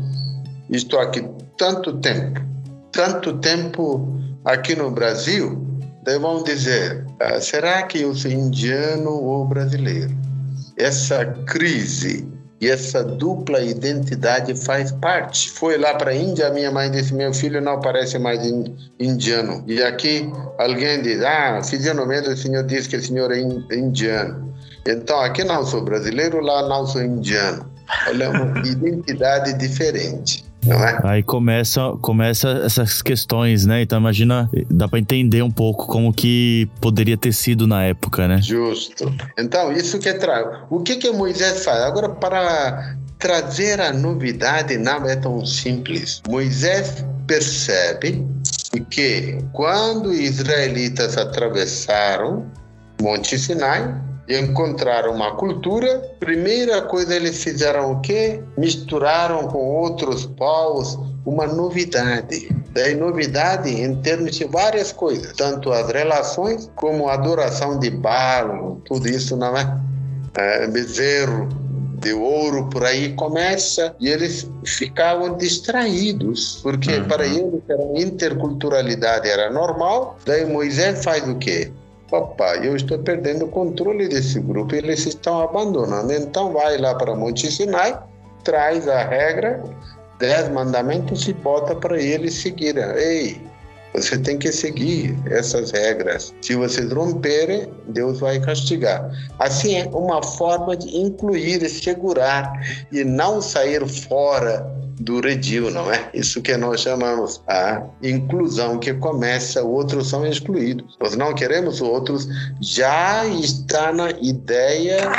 estou 0.69 0.99
aqui 0.99 1.27
tanto 1.57 1.97
tempo, 1.97 2.41
tanto 2.91 3.37
tempo 3.39 4.15
aqui 4.45 4.75
no 4.75 4.91
Brasil, 4.91 5.59
daí 6.03 6.19
vão 6.19 6.43
dizer: 6.43 7.03
ah, 7.19 7.41
será 7.41 7.83
que 7.83 8.01
eu 8.01 8.13
sou 8.15 8.31
indiano 8.31 9.09
ou 9.09 9.45
brasileiro? 9.45 10.15
Essa 10.77 11.25
crise 11.47 12.27
e 12.61 12.69
essa 12.69 13.03
dupla 13.03 13.61
identidade 13.61 14.55
faz 14.55 14.91
parte. 14.91 15.49
Foi 15.51 15.77
lá 15.77 15.95
para 15.95 16.11
a 16.11 16.15
Índia, 16.15 16.49
minha 16.51 16.71
mãe 16.71 16.91
disse: 16.91 17.13
meu 17.13 17.33
filho 17.33 17.59
não 17.59 17.79
parece 17.79 18.19
mais 18.19 18.39
indiano. 18.99 19.63
E 19.67 19.81
aqui 19.81 20.31
alguém 20.59 21.01
diz: 21.01 21.21
ah, 21.23 21.61
fisionomia 21.63 22.21
o 22.21 22.37
senhor 22.37 22.63
diz 22.63 22.87
que 22.87 22.95
o 22.95 23.01
senhor 23.01 23.31
é 23.31 23.39
indiano. 23.39 24.53
Então 24.87 25.19
aqui 25.19 25.43
não 25.43 25.65
sou 25.65 25.83
brasileiro, 25.83 26.39
lá 26.39 26.69
não 26.69 26.85
sou 26.85 27.01
indiano. 27.01 27.73
Olha, 28.07 28.29
uma 28.29 28.59
identidade 28.65 29.53
diferente 29.53 30.45
é? 30.74 31.00
Aí 31.03 31.24
começa, 31.24 31.91
começa 32.01 32.50
essas 32.65 33.01
questões, 33.01 33.65
né? 33.65 33.81
Então 33.81 34.00
imagina, 34.00 34.50
dá 34.69 34.88
para 34.88 35.00
entender 35.00 35.41
um 35.41 35.51
pouco 35.51 35.88
como 35.88 36.13
que 36.13 36.67
poderia 36.81 37.17
ter 37.17 37.34
sido 37.34 37.67
na 37.67 37.84
época, 37.84 38.27
né? 38.27 38.41
Justo. 38.41 39.13
Então, 39.38 39.72
isso 39.72 40.00
que 40.00 40.10
é 40.10 40.13
tra... 40.13 40.65
O 40.69 40.81
que 40.81 40.95
que 40.95 41.12
Moisés 41.12 41.63
faz? 41.63 41.81
Agora, 41.84 42.10
para 42.10 42.95
trazer 43.19 43.79
a 43.79 43.91
novidade 43.91 44.77
não 44.77 45.05
é 45.05 45.15
tão 45.15 45.45
simples. 45.45 46.22
Moisés 46.29 47.05
percebe 47.27 48.25
que 48.89 49.38
quando 49.53 50.10
os 50.10 50.19
israelitas 50.19 51.17
atravessaram 51.17 52.45
Monte 53.01 53.38
Sinai, 53.38 53.93
encontraram 54.27 55.13
uma 55.13 55.36
cultura, 55.36 56.00
primeira 56.20 56.82
coisa 56.84 57.15
eles 57.15 57.44
fizeram 57.44 57.91
o 57.91 58.01
quê? 58.01 58.41
Misturaram 58.58 59.48
com 59.48 59.60
outros 59.60 60.25
povos 60.25 60.98
uma 61.25 61.48
novidade. 61.48 62.50
Daí 62.72 62.96
novidade 62.96 63.70
em 63.70 63.96
termos 64.01 64.36
de 64.36 64.46
várias 64.46 64.91
coisas, 64.91 65.34
tanto 65.34 65.72
as 65.72 65.89
relações 65.89 66.70
como 66.75 67.08
a 67.08 67.13
adoração 67.13 67.79
de 67.79 67.89
Baal, 67.89 68.82
tudo 68.86 69.08
isso 69.08 69.36
não 69.38 69.58
é? 69.58 69.79
é 70.38 70.67
bezerro 70.67 71.48
de 72.01 72.13
ouro 72.13 72.70
por 72.70 72.84
aí 72.84 73.13
começa 73.13 73.96
e 74.00 74.10
eles 74.10 74.48
ficavam 74.65 75.38
distraídos 75.38 76.60
porque 76.62 76.98
uhum. 76.98 77.08
para 77.08 77.25
eles 77.25 77.62
a 77.70 78.00
interculturalidade 78.00 79.29
era 79.29 79.50
normal 79.50 80.17
daí 80.25 80.46
Moisés 80.46 81.03
faz 81.03 81.27
o 81.27 81.36
quê 81.36 81.72
papai, 82.09 82.67
eu 82.67 82.75
estou 82.75 83.00
perdendo 83.00 83.45
o 83.45 83.47
controle 83.47 84.07
desse 84.07 84.39
grupo, 84.39 84.75
eles 84.75 85.05
estão 85.05 85.41
abandonando. 85.41 86.13
Então 86.13 86.53
vai 86.53 86.77
lá 86.77 86.96
para 86.96 87.15
Monte 87.15 87.51
Sinai, 87.51 87.98
traz 88.44 88.87
a 88.87 89.03
regra, 89.03 89.63
dez 90.20 90.50
mandamentos 90.50 91.27
e 91.27 91.33
bota 91.33 91.75
para 91.75 92.01
eles 92.01 92.35
seguirem. 92.35 92.83
Ei, 92.96 93.41
você 93.94 94.18
tem 94.18 94.37
que 94.37 94.51
seguir 94.51 95.18
essas 95.31 95.72
regras. 95.72 96.33
Se 96.41 96.55
vocês 96.55 96.91
romperem, 96.91 97.72
Deus 97.87 98.20
vai 98.20 98.39
castigar. 98.39 99.09
Assim 99.39 99.77
é 99.77 99.85
uma 99.87 100.22
forma 100.22 100.75
de 100.75 100.96
incluir, 100.98 101.68
segurar 101.70 102.51
e 102.91 103.03
não 103.03 103.41
sair 103.41 103.87
fora 103.87 104.84
do 105.00 105.20
redil, 105.20 105.72
não 105.72 105.92
é? 105.92 106.10
Isso 106.14 106.42
que 106.42 106.55
nós 106.58 106.81
chamamos 106.81 107.42
a 107.48 107.84
inclusão, 108.01 108.79
que 108.79 108.94
começa, 108.94 109.62
outros 109.64 110.10
são 110.10 110.25
excluídos. 110.25 110.98
Nós 111.00 111.16
não 111.16 111.34
queremos 111.34 111.81
outros, 111.81 112.27
já 112.62 113.25
está 113.25 113.92
na 113.92 114.12
ideia 114.12 115.12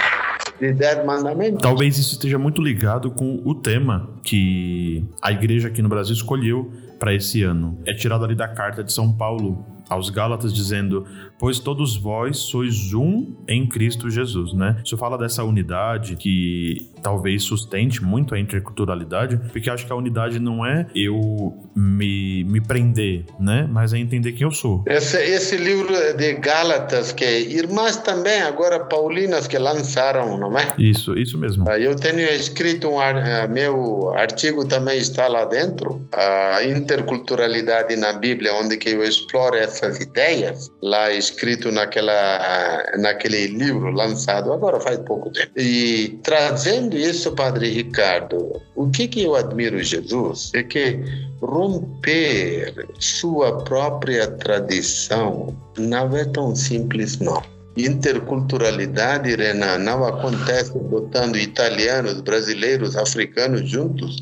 de 0.59 0.73
dez 0.73 1.05
mandamentos. 1.05 1.61
Talvez 1.61 1.99
isso 1.99 2.13
esteja 2.15 2.39
muito 2.39 2.63
ligado 2.63 3.11
com 3.11 3.43
o 3.45 3.55
tema 3.55 4.11
que 4.23 5.05
a 5.21 5.33
igreja 5.33 5.69
aqui 5.69 5.83
no 5.83 5.89
Brasil 5.89 6.15
escolheu 6.15 6.71
para 6.99 7.15
esse 7.15 7.43
ano. 7.43 7.79
É 7.87 7.93
tirado 7.93 8.25
ali 8.25 8.35
da 8.35 8.49
carta 8.49 8.83
de 8.83 8.93
São 8.93 9.13
Paulo 9.13 9.65
aos 9.89 10.11
Gálatas, 10.11 10.53
dizendo: 10.53 11.07
Pois 11.39 11.59
todos 11.59 11.97
vós 11.97 12.39
sois 12.39 12.93
um 12.95 13.35
em 13.49 13.67
Cristo 13.67 14.11
Jesus, 14.11 14.53
né? 14.53 14.77
Isso 14.85 14.97
fala 14.97 15.19
dessa 15.19 15.45
unidade 15.45 16.17
que 16.17 16.91
talvez 17.03 17.43
sustente 17.43 18.03
muito 18.03 18.35
a 18.35 18.39
interculturalidade, 18.39 19.39
porque 19.53 19.71
acho 19.71 19.87
que 19.87 19.93
a 19.93 19.97
unidade 19.97 20.39
não 20.39 20.65
é 20.65 20.87
eu 20.95 21.55
me, 21.75 22.43
me 22.45 22.61
prender, 22.61 23.25
né? 23.39 23.69
Mas 23.71 23.93
é 23.93 23.99
entender 23.99 24.33
quem 24.33 24.43
eu 24.47 24.51
sou. 24.51 24.83
Esse, 24.87 25.19
esse 25.19 25.57
livro 25.57 25.93
de 26.17 26.35
Gálatas, 26.35 27.13
que 27.13 27.25
é 27.25 27.41
irmãs 27.41 27.97
também, 27.97 28.41
agora 28.43 28.81
paulinas, 28.81 29.47
que 29.47 29.59
lançaram, 29.59 30.39
não 30.39 30.59
é? 30.59 30.75
Isso, 30.79 31.17
isso 31.17 31.39
mesmo. 31.39 31.69
Ah, 31.69 31.79
eu 31.79 31.95
tenho 31.95 32.21
escrito 32.21 32.89
um 32.89 32.99
ah, 32.99 33.47
meu 33.49 34.13
artigo 34.15 34.67
também 34.67 34.99
está 34.99 35.29
lá 35.29 35.45
dentro, 35.45 36.07
a 36.13 36.65
interculturalidade 36.65 37.95
na 37.97 38.13
Bíblia, 38.15 38.55
onde 38.55 38.77
que 38.77 38.91
eu 38.91 39.05
exploro 39.05 39.57
essa 39.57 39.76
essas 39.77 40.01
ideias 40.01 40.71
lá 40.83 41.13
escrito 41.13 41.71
naquela 41.71 42.85
naquele 42.99 43.47
livro 43.49 43.91
lançado 43.91 44.53
agora 44.53 44.81
faz 44.81 44.99
pouco 45.01 45.31
tempo 45.31 45.53
e 45.57 46.19
trazendo 46.23 46.97
isso 46.97 47.33
Padre 47.33 47.71
Ricardo 47.71 48.61
o 48.75 48.89
que 48.91 49.07
que 49.07 49.23
eu 49.23 49.35
admiro 49.35 49.83
Jesus 49.83 50.51
é 50.55 50.63
que 50.63 51.01
romper 51.41 52.87
sua 52.99 53.63
própria 53.65 54.27
tradição 54.27 55.55
não 55.77 56.17
é 56.17 56.25
tão 56.25 56.57
simples 56.57 57.19
não 57.19 57.43
interculturalidade, 57.77 59.37
Renan, 59.37 59.77
não 59.77 60.03
acontece 60.03 60.73
botando 60.79 61.37
italianos, 61.37 62.23
brasileiros, 62.23 62.97
africanos 62.97 63.69
juntos 63.69 64.17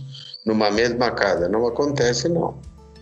numa 0.44 0.72
mesma 0.72 1.12
casa. 1.12 1.48
Não 1.48 1.64
acontece, 1.64 2.28
não. 2.28 2.60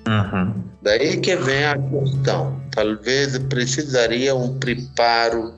Uhum. 0.08 0.54
Daí 0.82 1.16
que 1.18 1.36
vem 1.36 1.64
a 1.64 1.78
questão. 1.78 2.60
Talvez 2.72 3.38
precisaria 3.38 4.34
um 4.34 4.58
preparo 4.58 5.54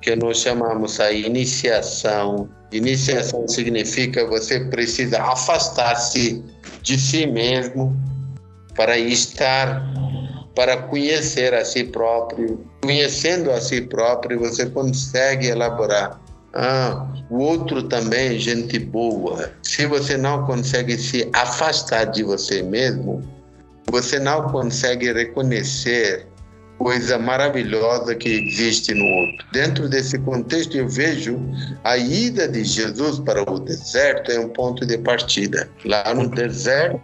que 0.00 0.14
nós 0.16 0.38
chamamos 0.38 1.00
a 1.00 1.12
iniciação. 1.12 2.48
Iniciação 2.72 3.46
significa 3.46 4.26
você 4.26 4.60
precisa 4.60 5.22
afastar-se 5.22 6.44
de 6.82 6.98
si 6.98 7.26
mesmo 7.26 7.96
para 8.74 8.98
estar, 8.98 9.82
para 10.54 10.76
conhecer 10.76 11.54
a 11.54 11.64
si 11.64 11.84
próprio. 11.84 12.64
Conhecendo 12.82 13.50
a 13.50 13.60
si 13.60 13.82
próprio, 13.82 14.40
você 14.40 14.66
consegue 14.66 15.46
elaborar. 15.46 16.20
Ah, 16.52 17.08
o 17.30 17.38
outro 17.38 17.84
também 17.84 18.36
é 18.36 18.38
gente 18.38 18.78
boa. 18.78 19.50
Se 19.62 19.86
você 19.86 20.16
não 20.16 20.44
consegue 20.46 20.98
se 20.98 21.28
afastar 21.32 22.04
de 22.04 22.22
você 22.22 22.62
mesmo, 22.62 23.22
você 23.94 24.18
não 24.18 24.48
consegue 24.48 25.12
reconhecer 25.12 26.26
coisa 26.78 27.16
maravilhosa 27.16 28.12
que 28.16 28.28
existe 28.28 28.92
no 28.92 29.04
outro. 29.04 29.46
Dentro 29.52 29.88
desse 29.88 30.18
contexto, 30.18 30.76
eu 30.76 30.88
vejo 30.88 31.38
a 31.84 31.96
ida 31.96 32.48
de 32.48 32.64
Jesus 32.64 33.20
para 33.20 33.48
o 33.48 33.60
deserto 33.60 34.32
é 34.32 34.40
um 34.40 34.48
ponto 34.48 34.84
de 34.84 34.98
partida. 34.98 35.70
Lá 35.84 36.12
no 36.12 36.28
deserto, 36.28 37.00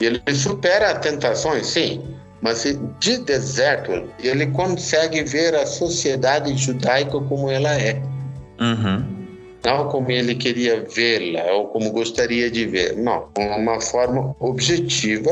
Ele 0.00 0.20
supera 0.34 0.96
tentações, 0.96 1.68
sim, 1.68 2.02
mas 2.42 2.64
de 2.98 3.18
deserto 3.18 3.92
ele 4.18 4.48
consegue 4.48 5.22
ver 5.22 5.54
a 5.54 5.64
sociedade 5.64 6.52
judaica 6.56 7.20
como 7.20 7.48
ela 7.48 7.80
é. 7.80 8.02
Uhum 8.60 9.14
não 9.64 9.88
como 9.88 10.10
ele 10.10 10.34
queria 10.34 10.84
vê-la 10.94 11.42
ou 11.52 11.68
como 11.68 11.90
gostaria 11.90 12.50
de 12.50 12.66
ver, 12.66 12.98
não, 12.98 13.30
uma 13.34 13.80
forma 13.80 14.36
objetiva 14.38 15.30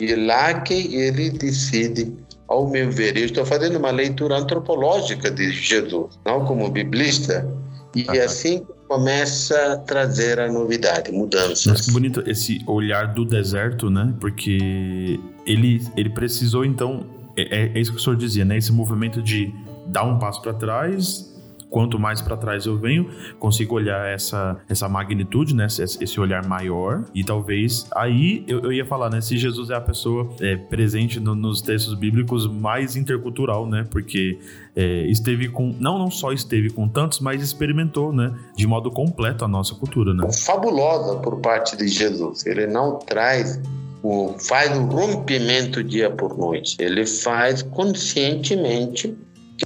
e 0.00 0.14
lá 0.14 0.60
que 0.60 0.94
ele 0.94 1.30
decide, 1.30 2.12
ao 2.46 2.68
meu 2.68 2.90
ver, 2.90 3.16
eu 3.16 3.26
estou 3.26 3.44
fazendo 3.44 3.76
uma 3.76 3.90
leitura 3.90 4.36
antropológica 4.36 5.30
de 5.30 5.50
Jesus, 5.50 6.18
não 6.24 6.44
como 6.44 6.70
biblista, 6.70 7.48
e 7.94 8.08
assim 8.18 8.64
começa 8.86 9.72
a 9.72 9.76
trazer 9.76 10.40
a 10.40 10.50
novidade, 10.50 11.12
mudanças. 11.12 11.66
Mas 11.66 11.80
que 11.82 11.92
bonito 11.92 12.22
esse 12.26 12.62
olhar 12.66 13.12
do 13.12 13.24
deserto, 13.24 13.90
né? 13.90 14.14
Porque 14.18 15.20
ele, 15.44 15.82
ele 15.96 16.10
precisou, 16.10 16.64
então, 16.64 17.04
é, 17.36 17.70
é 17.74 17.80
isso 17.80 17.92
que 17.92 17.98
o 17.98 18.00
senhor 18.00 18.16
dizia, 18.16 18.44
né? 18.44 18.56
Esse 18.56 18.72
movimento 18.72 19.20
de 19.20 19.52
dar 19.86 20.04
um 20.04 20.18
passo 20.18 20.40
para 20.40 20.54
trás 20.54 21.28
quanto 21.70 21.98
mais 21.98 22.20
para 22.20 22.36
trás 22.36 22.66
eu 22.66 22.78
venho, 22.78 23.10
consigo 23.38 23.74
olhar 23.74 24.08
essa, 24.08 24.58
essa 24.68 24.88
magnitude, 24.88 25.54
né? 25.54 25.66
Esse 25.66 26.20
olhar 26.20 26.46
maior. 26.46 27.04
E 27.14 27.22
talvez 27.22 27.86
aí 27.94 28.44
eu, 28.46 28.60
eu 28.60 28.72
ia 28.72 28.84
falar, 28.84 29.10
né? 29.10 29.20
Se 29.20 29.36
Jesus 29.36 29.70
é 29.70 29.74
a 29.74 29.80
pessoa 29.80 30.28
é, 30.40 30.56
presente 30.56 31.20
no, 31.20 31.34
nos 31.34 31.60
textos 31.60 31.94
bíblicos 31.94 32.46
mais 32.46 32.96
intercultural, 32.96 33.66
né? 33.66 33.86
Porque 33.90 34.38
é, 34.74 35.06
esteve 35.06 35.48
com. 35.48 35.74
Não, 35.78 35.98
não 35.98 36.10
só 36.10 36.32
esteve 36.32 36.70
com 36.70 36.88
tantos, 36.88 37.20
mas 37.20 37.42
experimentou, 37.42 38.12
né? 38.12 38.34
De 38.56 38.66
modo 38.66 38.90
completo 38.90 39.44
a 39.44 39.48
nossa 39.48 39.74
cultura, 39.74 40.14
né? 40.14 40.28
Fabulosa 40.44 41.16
por 41.16 41.40
parte 41.40 41.76
de 41.76 41.88
Jesus. 41.88 42.46
Ele 42.46 42.66
não 42.66 42.98
traz 42.98 43.60
o, 44.02 44.34
faz 44.38 44.76
o 44.76 44.82
rompimento 44.82 45.82
dia 45.82 46.10
por 46.10 46.36
noite. 46.36 46.76
Ele 46.78 47.04
faz 47.06 47.62
conscientemente 47.62 49.16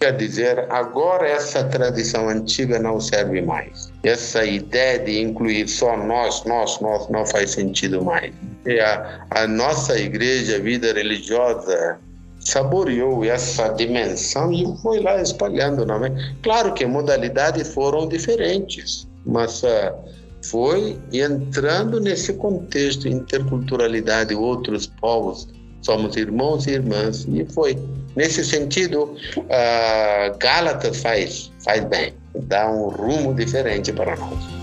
Quer 0.00 0.16
dizer, 0.16 0.66
agora 0.70 1.28
essa 1.28 1.64
tradição 1.64 2.28
antiga 2.28 2.78
não 2.78 2.98
serve 2.98 3.42
mais. 3.42 3.92
Essa 4.02 4.44
ideia 4.44 4.98
de 4.98 5.20
incluir 5.20 5.68
só 5.68 5.96
nós, 5.96 6.44
nós, 6.44 6.80
nós, 6.80 7.08
não 7.10 7.26
faz 7.26 7.50
sentido 7.50 8.02
mais. 8.02 8.32
E 8.64 8.80
a, 8.80 9.26
a 9.30 9.46
nossa 9.46 9.98
igreja, 9.98 10.56
a 10.56 10.60
vida 10.60 10.92
religiosa, 10.94 11.98
saboreou 12.40 13.22
essa 13.24 13.68
dimensão 13.68 14.50
e 14.50 14.64
foi 14.82 15.00
lá 15.00 15.20
espalhando. 15.20 15.84
Não 15.84 16.04
é? 16.04 16.34
Claro 16.42 16.72
que 16.72 16.86
modalidades 16.86 17.72
foram 17.74 18.08
diferentes, 18.08 19.06
mas 19.26 19.62
uh, 19.62 19.92
foi 20.44 20.98
entrando 21.12 22.00
nesse 22.00 22.32
contexto, 22.34 23.06
interculturalidade, 23.06 24.34
outros 24.34 24.86
povos, 24.86 25.48
somos 25.82 26.16
irmãos 26.16 26.66
e 26.66 26.70
irmãs, 26.70 27.26
e 27.28 27.44
foi. 27.44 27.76
Nesse 28.16 28.44
sentido, 28.44 29.16
uh, 29.36 30.38
Gálatas 30.38 31.00
faz, 31.00 31.50
faz 31.64 31.84
bem, 31.84 32.14
dá 32.34 32.70
um 32.70 32.88
rumo 32.88 33.34
diferente 33.34 33.92
para 33.92 34.16
nós. 34.16 34.61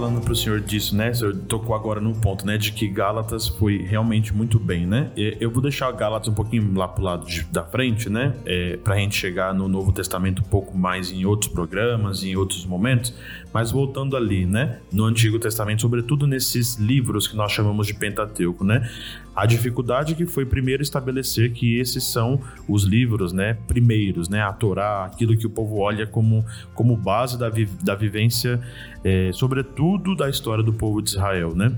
Falando 0.00 0.22
para 0.22 0.32
o 0.32 0.36
senhor 0.36 0.60
disso, 0.60 0.96
né? 0.96 1.10
O 1.10 1.14
senhor 1.14 1.36
tocou 1.46 1.74
agora 1.74 2.00
num 2.00 2.14
ponto, 2.14 2.46
né? 2.46 2.56
De 2.56 2.72
que 2.72 2.88
Gálatas 2.88 3.46
foi 3.46 3.76
realmente 3.76 4.34
muito 4.34 4.58
bem, 4.58 4.86
né? 4.86 5.10
Eu 5.14 5.50
vou 5.50 5.60
deixar 5.60 5.92
Gálatas 5.92 6.26
um 6.28 6.32
pouquinho 6.32 6.72
lá 6.74 6.88
pro 6.88 7.04
lado 7.04 7.26
de, 7.26 7.42
da 7.44 7.62
frente, 7.62 8.08
né? 8.08 8.32
É, 8.46 8.78
para 8.78 8.94
a 8.94 8.96
gente 8.96 9.14
chegar 9.14 9.52
no 9.52 9.68
Novo 9.68 9.92
Testamento 9.92 10.40
um 10.40 10.48
pouco 10.48 10.76
mais 10.76 11.12
em 11.12 11.26
outros 11.26 11.52
programas, 11.52 12.24
em 12.24 12.34
outros 12.34 12.64
momentos. 12.64 13.12
Mas 13.52 13.72
voltando 13.72 14.16
ali, 14.16 14.46
né? 14.46 14.78
No 14.90 15.04
Antigo 15.04 15.38
Testamento, 15.38 15.82
sobretudo 15.82 16.26
nesses 16.26 16.76
livros 16.76 17.28
que 17.28 17.36
nós 17.36 17.52
chamamos 17.52 17.86
de 17.86 17.92
Pentateuco, 17.92 18.64
né? 18.64 18.88
A 19.36 19.46
dificuldade 19.46 20.14
que 20.14 20.26
foi 20.26 20.44
primeiro 20.44 20.82
estabelecer 20.82 21.52
que 21.52 21.78
esses 21.78 22.04
são 22.04 22.40
os 22.68 22.82
livros, 22.84 23.32
né, 23.32 23.56
primeiros, 23.66 24.28
né, 24.28 24.42
a 24.42 24.52
Torá, 24.52 25.04
aquilo 25.04 25.36
que 25.36 25.46
o 25.46 25.50
povo 25.50 25.78
olha 25.78 26.06
como, 26.06 26.44
como 26.74 26.96
base 26.96 27.38
da, 27.38 27.48
vi, 27.48 27.64
da 27.82 27.94
vivência, 27.94 28.60
é, 29.04 29.30
sobretudo 29.32 29.89
da 29.98 30.28
história 30.28 30.62
do 30.62 30.72
povo 30.72 31.00
de 31.00 31.10
Israel, 31.10 31.54
né. 31.54 31.72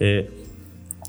É, 0.00 0.26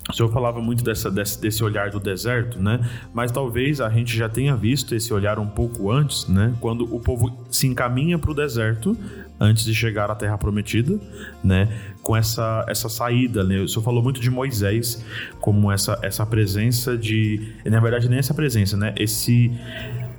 o 0.08 0.12
senhor 0.14 0.32
falava 0.32 0.60
muito 0.60 0.82
dessa, 0.82 1.10
desse, 1.10 1.38
desse, 1.38 1.62
olhar 1.62 1.90
do 1.90 2.00
deserto, 2.00 2.58
né? 2.62 2.80
Mas 3.12 3.30
talvez 3.30 3.78
a 3.78 3.90
gente 3.90 4.16
já 4.16 4.26
tenha 4.26 4.56
visto 4.56 4.94
esse 4.94 5.12
olhar 5.12 5.38
um 5.38 5.46
pouco 5.46 5.90
antes, 5.90 6.26
né? 6.26 6.54
Quando 6.60 6.82
o 6.94 6.98
povo 6.98 7.30
se 7.50 7.66
encaminha 7.66 8.18
para 8.18 8.30
o 8.30 8.34
deserto 8.34 8.96
antes 9.38 9.64
de 9.64 9.74
chegar 9.74 10.10
à 10.10 10.14
Terra 10.14 10.38
Prometida, 10.38 10.98
né? 11.44 11.68
Com 12.02 12.16
essa, 12.16 12.64
essa 12.66 12.88
saída, 12.88 13.44
né? 13.44 13.60
O 13.60 13.68
senhor 13.68 13.82
falou 13.82 14.02
muito 14.02 14.18
de 14.18 14.30
Moisés 14.30 15.04
como 15.40 15.70
essa, 15.70 15.98
essa 16.02 16.24
presença 16.24 16.96
de... 16.96 17.52
Na 17.66 17.78
verdade, 17.78 18.08
nem 18.08 18.18
essa 18.18 18.32
presença, 18.32 18.78
né? 18.78 18.94
Esse 18.96 19.52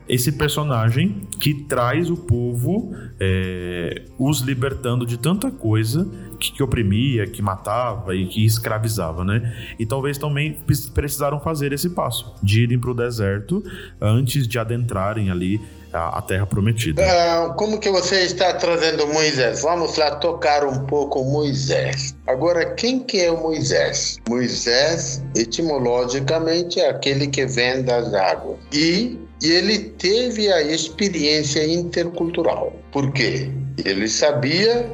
esse 0.10 0.32
personagem 0.32 1.28
que 1.39 1.54
traz 1.54 2.10
o 2.10 2.17
povo 2.17 2.95
é, 3.19 4.02
os 4.17 4.39
libertando 4.39 5.06
de 5.06 5.17
tanta 5.17 5.52
coisa 5.52 6.10
que, 6.39 6.52
que, 6.52 6.63
oprimia, 6.63 7.28
que 7.28 7.41
matava 7.41 8.15
e 8.15 8.26
que 8.26 8.43
escravizava, 8.43 9.24
né? 9.24 9.74
E 9.78 9.86
talvez 9.86 10.17
também 10.17 10.58
precisaram 10.93 11.39
fazer 11.39 11.72
esse 11.72 11.91
passo 11.91 12.34
de 12.41 12.63
irem 12.63 12.80
para 12.80 12.89
o 12.89 12.93
deserto 12.95 13.63
antes 14.02 14.48
de 14.48 14.58
adentrarem 14.58 15.30
ali 15.30 15.62
a, 15.93 16.19
a 16.19 16.22
terra 16.22 16.45
prometida. 16.45 17.02
Uh, 17.02 17.54
como 17.56 17.80
que 17.80 17.89
você 17.89 18.22
está 18.22 18.54
trazendo 18.54 19.06
Moisés? 19.08 19.62
Vamos 19.62 19.95
lá 19.98 20.15
tocar 20.15 20.65
um 20.65 20.86
pouco 20.86 21.24
Moisés. 21.24 22.15
Agora, 22.28 22.74
quem 22.74 23.00
que 23.00 23.22
é 23.22 23.32
o 23.32 23.41
Moisés? 23.41 24.19
Moisés, 24.28 25.24
etimologicamente, 25.36 26.80
é 26.80 26.89
aquele 26.89 27.28
que 27.28 27.45
vem 27.45 27.84
das 27.84 28.13
águas. 28.13 28.58
E 28.72 29.29
e 29.41 29.52
ele 29.52 29.80
teve 29.97 30.52
a 30.52 30.62
experiência 30.62 31.65
intercultural. 31.65 32.73
Por 32.91 33.12
quê? 33.12 33.49
Ele 33.86 34.08
sabia 34.10 34.89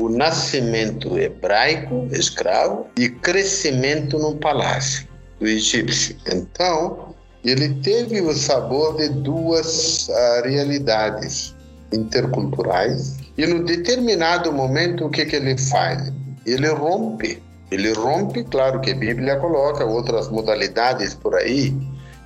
o 0.00 0.08
nascimento 0.08 1.18
hebraico, 1.18 2.08
escravo, 2.10 2.86
e 2.96 3.08
crescimento 3.08 4.18
no 4.18 4.36
palácio 4.36 5.06
do 5.38 5.46
egípcio. 5.46 6.16
Então, 6.26 7.14
ele 7.44 7.74
teve 7.82 8.20
o 8.20 8.32
sabor 8.34 8.96
de 8.96 9.08
duas 9.08 10.08
uh, 10.08 10.48
realidades 10.48 11.54
interculturais. 11.92 13.16
E 13.36 13.46
no 13.46 13.64
determinado 13.64 14.52
momento, 14.52 15.06
o 15.06 15.10
que, 15.10 15.26
que 15.26 15.36
ele 15.36 15.56
faz? 15.58 16.12
Ele 16.46 16.68
rompe. 16.68 17.42
Ele 17.70 17.92
rompe, 17.92 18.42
claro 18.44 18.80
que 18.80 18.90
a 18.90 18.94
Bíblia 18.94 19.36
coloca 19.36 19.84
outras 19.84 20.28
modalidades 20.28 21.14
por 21.14 21.34
aí, 21.36 21.72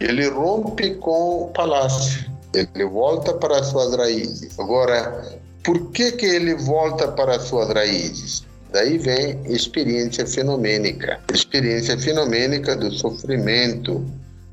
ele 0.00 0.28
rompe 0.28 0.94
com 0.96 1.44
o 1.44 1.48
palácio, 1.48 2.30
ele 2.54 2.84
volta 2.84 3.34
para 3.34 3.62
suas 3.62 3.94
raízes. 3.94 4.58
Agora, 4.58 5.40
por 5.62 5.90
que, 5.92 6.12
que 6.12 6.26
ele 6.26 6.54
volta 6.54 7.08
para 7.08 7.38
suas 7.40 7.68
raízes? 7.70 8.44
Daí 8.72 8.98
vem 8.98 9.40
experiência 9.46 10.26
fenomênica, 10.26 11.20
experiência 11.32 11.96
fenomênica 11.98 12.74
do 12.74 12.90
sofrimento 12.90 14.04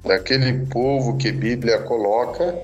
daquele 0.06 0.66
povo 0.68 1.18
que 1.18 1.30
a 1.30 1.34
Bíblia 1.34 1.80
coloca, 1.80 2.56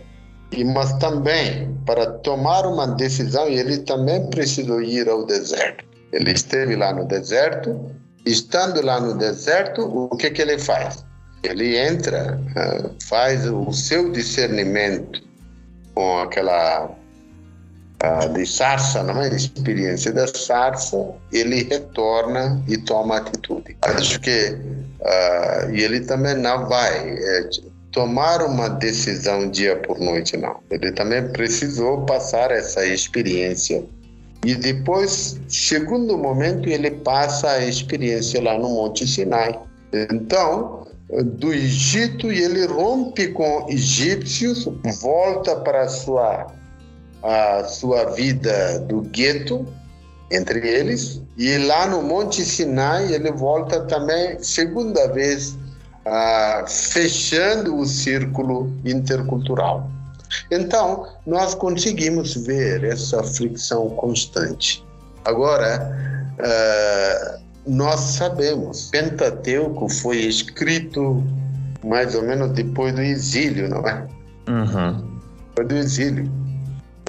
e 0.52 0.63
mas 0.63 0.94
também 1.00 1.76
para 1.86 2.06
tomar 2.20 2.66
uma 2.66 2.88
decisão, 2.88 3.48
ele 3.48 3.80
também 3.80 4.28
precisou 4.28 4.82
ir 4.82 5.10
ao 5.10 5.26
deserto. 5.26 5.84
Ele 6.12 6.32
esteve 6.32 6.76
lá 6.76 6.94
no 6.94 7.06
deserto, 7.06 7.92
estando 8.26 8.82
lá 8.82 9.00
no 9.00 9.18
deserto, 9.18 9.82
o 9.82 10.16
que 10.16 10.30
que 10.30 10.42
ele 10.42 10.58
faz? 10.58 11.07
Ele 11.43 11.78
entra, 11.78 12.39
ah, 12.56 12.89
faz 13.08 13.45
o 13.45 13.71
seu 13.71 14.12
discernimento 14.12 15.21
com 15.93 16.19
aquela 16.19 16.89
uh, 18.04 18.34
de 18.34 18.45
sarça, 18.45 19.04
não 19.04 19.21
é? 19.21 19.30
experiência 19.30 20.12
da 20.12 20.28
sarça, 20.28 20.97
ele 21.32 21.63
retorna 21.63 22.62
e 22.67 22.78
toma 22.78 23.17
atitude. 23.17 23.78
Acho 23.82 24.19
que 24.19 24.50
uh, 24.50 25.71
e 25.73 25.82
ele 25.82 26.02
também 26.02 26.36
não 26.36 26.67
vai 26.67 27.10
é, 27.10 27.50
tomar 27.91 28.43
uma 28.43 28.69
decisão 28.69 29.50
dia 29.50 29.76
por 29.78 30.00
noite, 30.00 30.38
não. 30.38 30.60
Ele 30.69 30.91
também 30.91 31.28
precisou 31.30 32.06
passar 32.06 32.52
essa 32.52 32.86
experiência 32.86 33.84
e 34.45 34.56
depois, 34.56 35.39
segundo 35.50 36.17
momento, 36.17 36.69
ele 36.69 36.91
passa 36.91 37.50
a 37.50 37.65
experiência 37.65 38.41
lá 38.41 38.58
no 38.58 38.69
Monte 38.69 39.06
Sinai. 39.08 39.60
Então, 39.91 40.87
do 41.10 41.54
Egito 41.54 42.32
e 42.32 42.41
ele 42.41 42.65
rompe 42.65 43.30
com 43.30 43.65
egípcios, 43.70 44.67
volta 45.02 45.56
para 45.56 45.88
sua 45.88 46.48
a 47.24 47.63
sua 47.63 48.06
vida 48.12 48.80
do 48.82 49.02
gueto 49.02 49.65
entre 50.32 50.67
eles 50.67 51.22
e 51.38 51.58
lá 51.58 51.88
no 51.88 52.04
Monte 52.04 52.43
Sinai 52.46 53.12
ele 53.12 53.32
volta 53.32 53.82
também 53.82 54.38
segunda 54.41 55.08
vez 55.08 55.58
fechando 56.67 57.76
o 57.76 57.86
círculo 57.86 58.72
intercultural. 58.86 59.89
Então 60.52 61.08
nós 61.26 61.56
conseguimos 61.56 62.36
ver 62.46 62.84
essa 62.84 63.24
fricção 63.24 63.89
constante. 63.89 64.86
Agora 65.26 65.91
ah, 66.39 67.39
nós 67.68 68.00
sabemos 68.00 68.90
Pentateuco 68.92 69.90
foi 69.90 70.18
escrito 70.18 71.24
mais 71.84 72.16
ou 72.16 72.24
menos 72.24 72.52
depois 72.52 72.94
do 72.94 73.02
exílio, 73.02 73.70
não 73.70 73.88
é? 73.88 74.08
Uhum. 74.48 75.20
Depois 75.50 75.68
do 75.68 75.76
exílio. 75.76 76.32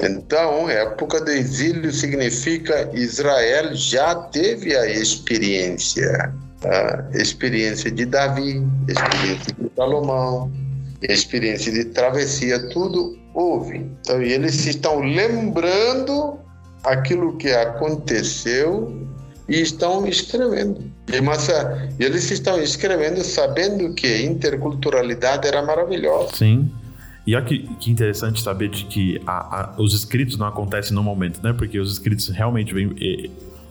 Então, 0.03 0.69
época 0.69 1.21
do 1.21 1.31
exílio 1.31 1.93
significa 1.93 2.89
Israel 2.93 3.75
já 3.75 4.15
teve 4.15 4.77
a 4.77 4.89
experiência, 4.89 6.33
a 6.65 7.19
experiência 7.19 7.91
de 7.91 8.05
Davi, 8.07 8.65
experiência 8.87 9.55
de 9.59 9.71
Salomão, 9.75 10.53
experiência 11.03 11.73
de 11.73 11.85
travessia, 11.87 12.69
tudo 12.69 13.19
houve. 13.35 13.91
Então, 14.01 14.23
eles 14.23 14.67
estão 14.67 15.01
lembrando 15.01 16.39
aquilo 16.85 17.37
que 17.37 17.51
aconteceu 17.51 19.09
e 19.49 19.61
estão 19.61 20.07
escrevendo. 20.07 20.83
Mas 21.23 21.49
eles 21.99 22.31
estão 22.31 22.61
escrevendo 22.61 23.23
sabendo 23.25 23.95
que 23.95 24.23
interculturalidade 24.23 25.49
era 25.49 25.63
maravilhosa. 25.63 26.37
Sim. 26.37 26.71
E 27.27 27.35
olha 27.35 27.45
que, 27.45 27.59
que 27.81 27.91
interessante 27.91 28.43
saber 28.43 28.69
de 28.69 28.85
que 28.85 29.21
a, 29.27 29.61
a, 29.61 29.75
os 29.79 29.95
escritos 29.95 30.39
não 30.39 30.47
acontecem 30.47 30.95
no 30.95 31.03
momento, 31.03 31.43
né? 31.43 31.53
Porque 31.53 31.79
os 31.79 31.93
escritos 31.93 32.29
realmente 32.29 32.73
vêm 32.73 32.95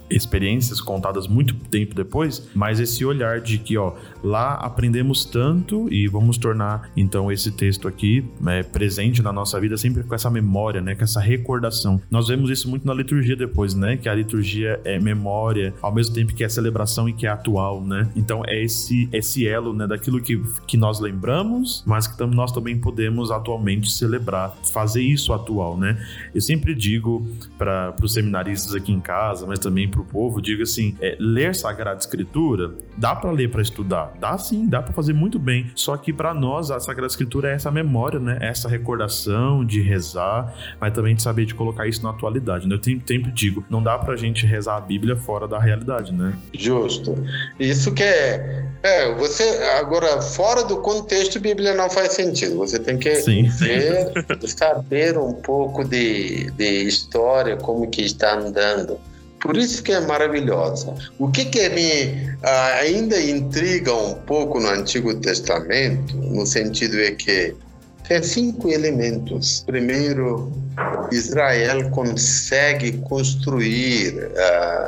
experiências 0.09 0.81
contadas 0.81 1.27
muito 1.27 1.53
tempo 1.55 1.93
depois, 1.95 2.49
mas 2.53 2.79
esse 2.79 3.05
olhar 3.05 3.41
de 3.41 3.57
que, 3.57 3.77
ó, 3.77 3.93
lá 4.23 4.53
aprendemos 4.55 5.25
tanto 5.25 5.91
e 5.91 6.07
vamos 6.07 6.37
tornar 6.37 6.89
então 6.95 7.31
esse 7.31 7.51
texto 7.51 7.87
aqui 7.87 8.25
é, 8.47 8.63
presente 8.63 9.21
na 9.21 9.31
nossa 9.31 9.59
vida 9.59 9.77
sempre 9.77 10.03
com 10.03 10.15
essa 10.15 10.29
memória, 10.29 10.81
né, 10.81 10.95
com 10.95 11.03
essa 11.03 11.19
recordação. 11.19 12.01
Nós 12.09 12.27
vemos 12.27 12.49
isso 12.49 12.69
muito 12.69 12.85
na 12.85 12.93
liturgia 12.93 13.35
depois, 13.35 13.73
né, 13.73 13.97
que 13.97 14.07
a 14.07 14.15
liturgia 14.15 14.79
é 14.83 14.99
memória, 14.99 15.73
ao 15.81 15.93
mesmo 15.93 16.13
tempo 16.13 16.33
que 16.33 16.43
é 16.43 16.49
celebração 16.49 17.07
e 17.09 17.13
que 17.13 17.25
é 17.25 17.29
atual, 17.29 17.83
né? 17.83 18.09
Então 18.15 18.41
é 18.45 18.63
esse 18.63 19.09
esse 19.11 19.47
elo, 19.47 19.73
né, 19.73 19.87
daquilo 19.87 20.21
que, 20.21 20.41
que 20.65 20.77
nós 20.77 20.99
lembramos, 20.99 21.83
mas 21.85 22.07
que 22.07 22.25
nós 22.25 22.51
também 22.51 22.77
podemos 22.77 23.31
atualmente 23.31 23.91
celebrar, 23.91 24.55
fazer 24.71 25.01
isso 25.01 25.33
atual, 25.33 25.77
né? 25.77 25.97
Eu 26.33 26.41
sempre 26.41 26.73
digo 26.73 27.27
para 27.57 27.93
os 28.01 28.13
seminaristas 28.13 28.75
aqui 28.75 28.91
em 28.91 28.99
casa, 28.99 29.45
mas 29.45 29.59
também 29.59 29.89
para 29.97 30.01
o 30.01 30.05
povo, 30.05 30.41
digo 30.41 30.62
assim, 30.62 30.95
é, 31.01 31.17
ler 31.19 31.55
Sagrada 31.55 31.99
Escritura, 31.99 32.71
dá 32.95 33.15
para 33.15 33.31
ler 33.31 33.49
para 33.49 33.62
estudar, 33.62 34.13
dá 34.19 34.38
sim, 34.38 34.67
dá 34.67 34.81
para 34.81 34.93
fazer 34.93 35.13
muito 35.13 35.39
bem. 35.39 35.71
Só 35.73 35.97
que 35.97 36.13
para 36.13 36.33
nós 36.33 36.69
a 36.69 36.79
Sagrada 36.79 37.07
Escritura 37.07 37.49
é 37.51 37.55
essa 37.55 37.71
memória, 37.71 38.19
né? 38.19 38.38
Essa 38.41 38.69
recordação 38.69 39.65
de 39.65 39.81
rezar, 39.81 40.53
mas 40.79 40.93
também 40.93 41.15
de 41.15 41.21
saber 41.21 41.45
de 41.45 41.55
colocar 41.55 41.88
isso 41.88 42.03
na 42.03 42.12
atualidade. 42.12 42.67
Né? 42.67 42.75
Eu 42.75 42.83
sempre, 42.83 43.31
digo, 43.31 43.65
não 43.69 43.81
dá 43.81 43.97
para 43.97 44.13
a 44.13 44.17
gente 44.17 44.45
rezar 44.45 44.77
a 44.77 44.81
Bíblia 44.81 45.15
fora 45.15 45.47
da 45.47 45.60
realidade, 45.60 46.13
né? 46.13 46.38
Justo. 46.53 47.15
Isso 47.60 47.93
que 47.93 48.03
é, 48.03 48.67
é 48.83 49.15
você 49.15 49.43
agora 49.79 50.21
fora 50.21 50.63
do 50.63 50.77
contexto, 50.77 51.39
Bíblia 51.39 51.73
não 51.73 51.89
faz 51.89 52.13
sentido. 52.13 52.57
Você 52.57 52.77
tem 52.77 52.97
que 52.97 53.15
sim. 53.15 53.43
ver, 53.47 54.12
saber 54.47 55.17
um 55.17 55.33
pouco 55.33 55.83
de, 55.83 56.51
de 56.51 56.83
história, 56.83 57.57
como 57.57 57.89
que 57.89 58.01
está 58.01 58.36
andando. 58.36 58.99
Por 59.47 59.55
isso 59.55 59.81
que 59.81 59.93
é 59.93 59.99
maravilhosa. 60.01 60.93
O 61.17 61.31
que, 61.31 61.45
que 61.45 61.69
me 61.69 62.36
ah, 62.43 62.79
ainda 62.81 63.17
intriga 63.19 63.93
um 63.93 64.13
pouco 64.13 64.60
no 64.60 64.67
Antigo 64.67 65.15
Testamento, 65.15 66.17
no 66.17 66.45
sentido 66.45 66.99
é 66.99 67.12
que 67.12 67.55
tem 68.07 68.21
cinco 68.21 68.69
elementos. 68.69 69.63
Primeiro, 69.65 70.51
Israel 71.12 71.89
consegue 71.91 72.97
construir 72.99 74.15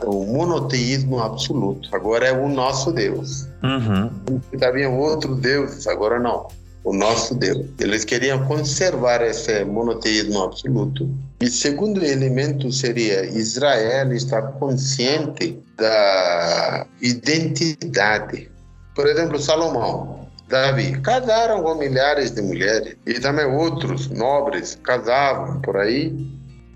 uh, 0.04 0.10
o 0.10 0.26
monoteísmo 0.26 1.20
absoluto. 1.20 1.90
Agora 1.94 2.28
é 2.28 2.34
o 2.34 2.50
nosso 2.50 2.92
Deus. 2.92 3.48
Uhum. 3.64 4.42
Havia 4.62 4.90
outros 4.90 5.40
deuses, 5.40 5.88
agora 5.88 6.20
não 6.20 6.48
o 6.84 6.94
nosso 6.94 7.36
Deus. 7.36 7.66
Eles 7.80 8.06
queriam 8.06 8.46
conservar 8.46 9.22
esse 9.22 9.64
monoteísmo 9.66 10.42
absoluto. 10.44 11.10
E 11.42 11.50
segundo 11.50 12.04
elemento 12.04 12.72
seria 12.72 13.26
Israel 13.26 14.14
está 14.14 14.42
consciente 14.42 15.60
da 15.78 16.86
identidade. 17.02 18.50
Por 18.96 19.08
exemplo, 19.08 19.40
Salomão, 19.40 20.28
Davi, 20.48 21.00
casaram 21.02 21.64
com 21.64 21.76
milhares 21.76 22.32
de 22.32 22.42
mulheres 22.42 22.96
e 23.06 23.14
também 23.20 23.46
outros 23.46 24.10
nobres 24.10 24.78
casavam 24.84 25.62
por 25.62 25.78
aí. 25.78 26.14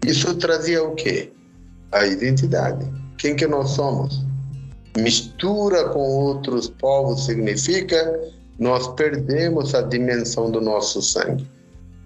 Isso 0.05 0.35
trazia 0.35 0.83
o 0.83 0.95
quê? 0.95 1.31
A 1.91 2.05
identidade. 2.05 2.85
Quem 3.17 3.35
que 3.35 3.47
nós 3.47 3.71
somos? 3.71 4.25
Mistura 4.97 5.89
com 5.89 5.99
outros 5.99 6.69
povos 6.69 7.25
significa 7.25 7.97
nós 8.59 8.87
perdemos 8.95 9.73
a 9.73 9.81
dimensão 9.81 10.51
do 10.51 10.61
nosso 10.61 11.01
sangue. 11.01 11.47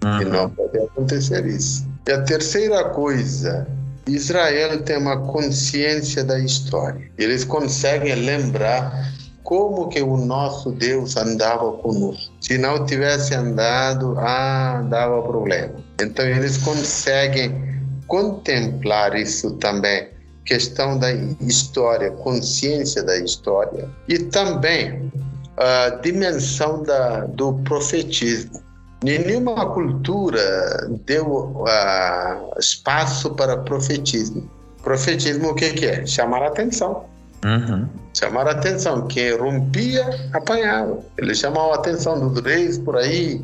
Uhum. 0.04 0.22
E 0.22 0.24
não 0.24 0.50
pode 0.50 0.78
acontecer 0.78 1.44
isso. 1.46 1.86
E 2.06 2.12
a 2.12 2.22
terceira 2.22 2.84
coisa, 2.90 3.66
Israel 4.06 4.82
tem 4.82 4.96
uma 4.96 5.18
consciência 5.18 6.24
da 6.24 6.38
história. 6.38 7.10
Eles 7.18 7.44
conseguem 7.44 8.14
lembrar 8.14 9.12
como 9.42 9.88
que 9.88 10.02
o 10.02 10.16
nosso 10.16 10.72
Deus 10.72 11.16
andava 11.16 11.72
conosco. 11.72 12.32
Se 12.40 12.58
não 12.58 12.84
tivesse 12.84 13.34
andado, 13.34 14.14
ah, 14.18 14.84
dava 14.88 15.22
problema. 15.22 15.74
Então 16.00 16.24
eles 16.24 16.58
conseguem 16.58 17.68
contemplar 18.06 19.14
isso 19.16 19.52
também, 19.52 20.08
questão 20.44 20.98
da 20.98 21.12
história, 21.12 22.10
consciência 22.10 23.02
da 23.02 23.16
história. 23.18 23.88
E 24.08 24.18
também 24.18 25.10
a 25.58 25.90
dimensão 26.02 26.82
da, 26.82 27.26
do 27.26 27.54
profetismo. 27.64 28.62
Nenhuma 29.02 29.66
cultura 29.66 30.88
deu 31.04 31.26
uh, 31.26 32.58
espaço 32.58 33.30
para 33.34 33.56
profetismo. 33.56 34.48
Profetismo 34.82 35.50
o 35.50 35.54
que, 35.54 35.72
que 35.72 35.86
é? 35.86 36.06
Chamar 36.06 36.42
a 36.42 36.48
atenção. 36.48 37.04
Uhum. 37.44 37.88
Chamar 38.14 38.48
a 38.48 38.52
atenção. 38.52 39.06
Quem 39.06 39.36
rompia, 39.36 40.04
apanhava. 40.32 40.98
Ele 41.16 41.34
chamava 41.34 41.72
a 41.72 41.74
atenção 41.76 42.28
dos 42.28 42.42
reis 42.42 42.78
por 42.78 42.96
aí. 42.96 43.36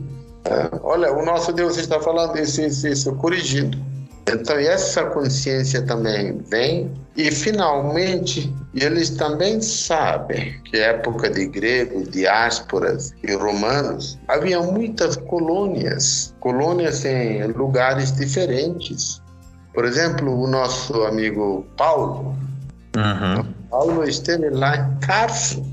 Uh, 0.47 0.81
olha, 0.83 1.13
o 1.13 1.25
nosso 1.25 1.53
Deus 1.53 1.77
está 1.77 2.01
falando 2.01 2.37
isso, 2.39 2.61
isso, 2.61 2.89
isso, 2.89 3.15
corrigindo. 3.15 3.79
Então, 4.27 4.57
essa 4.57 5.05
consciência 5.05 5.83
também 5.83 6.39
vem 6.51 6.91
e, 7.17 7.31
finalmente, 7.31 8.53
eles 8.75 9.11
também 9.11 9.61
sabem 9.61 10.61
que 10.65 10.79
época 10.79 11.31
de 11.31 11.47
gregos, 11.47 12.09
diásporas 12.09 13.15
e 13.23 13.33
romanos, 13.35 14.19
havia 14.27 14.61
muitas 14.61 15.17
colônias, 15.17 16.35
colônias 16.41 17.05
em 17.05 17.47
lugares 17.49 18.13
diferentes. 18.17 19.23
Por 19.75 19.85
exemplo, 19.85 20.41
o 20.41 20.47
nosso 20.47 21.03
amigo 21.03 21.67
Paulo, 21.77 22.35
uhum. 22.97 23.45
Paulo 23.71 24.05
esteve 24.05 24.49
lá 24.51 24.77
em 24.77 25.07
Tarso, 25.07 25.65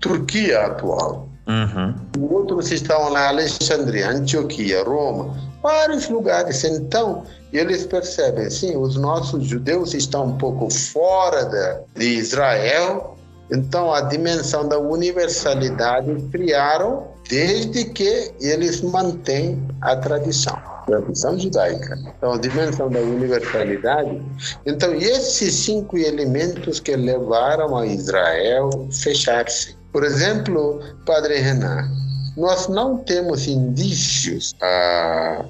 Turquia 0.00 0.66
atual. 0.66 1.28
Uhum. 1.46 1.94
Outros 2.30 2.70
estavam 2.70 3.10
lá 3.10 3.26
em 3.26 3.28
Alexandria, 3.28 4.10
Antioquia, 4.10 4.82
Roma, 4.84 5.36
vários 5.62 6.08
lugares. 6.08 6.64
Então, 6.64 7.24
eles 7.52 7.86
percebem, 7.86 8.48
sim, 8.50 8.76
os 8.76 8.96
nossos 8.96 9.44
judeus 9.44 9.94
estão 9.94 10.26
um 10.26 10.38
pouco 10.38 10.70
fora 10.70 11.44
de, 11.44 12.00
de 12.00 12.18
Israel, 12.18 13.16
então 13.50 13.92
a 13.92 14.00
dimensão 14.00 14.66
da 14.66 14.78
universalidade 14.78 16.14
criaram 16.32 17.06
desde 17.28 17.84
que 17.84 18.32
eles 18.40 18.80
mantêm 18.80 19.62
a 19.82 19.94
tradição, 19.96 20.54
a 20.54 20.84
tradição 20.86 21.38
judaica. 21.38 21.98
Então 22.16 22.32
a 22.32 22.38
dimensão 22.38 22.88
da 22.88 23.00
universalidade. 23.00 24.22
Então 24.64 24.94
esses 24.94 25.54
cinco 25.54 25.98
elementos 25.98 26.80
que 26.80 26.96
levaram 26.96 27.76
a 27.76 27.86
Israel 27.86 28.88
fechar-se. 28.90 29.76
Por 29.92 30.04
exemplo, 30.04 30.80
Padre 31.04 31.38
Renan, 31.38 31.90
nós 32.36 32.68
não 32.68 32.98
temos 32.98 33.46
indícios 33.46 34.54
ah, 34.62 35.44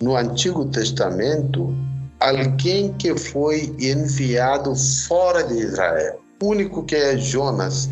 no 0.00 0.16
Antigo 0.16 0.64
Testamento 0.66 1.74
alguém 2.20 2.92
que 2.94 3.16
foi 3.16 3.74
enviado 3.78 4.74
fora 5.06 5.42
de 5.42 5.54
Israel. 5.54 6.20
O 6.42 6.46
único 6.46 6.84
que 6.84 6.94
é 6.94 7.16
Jonas. 7.16 7.88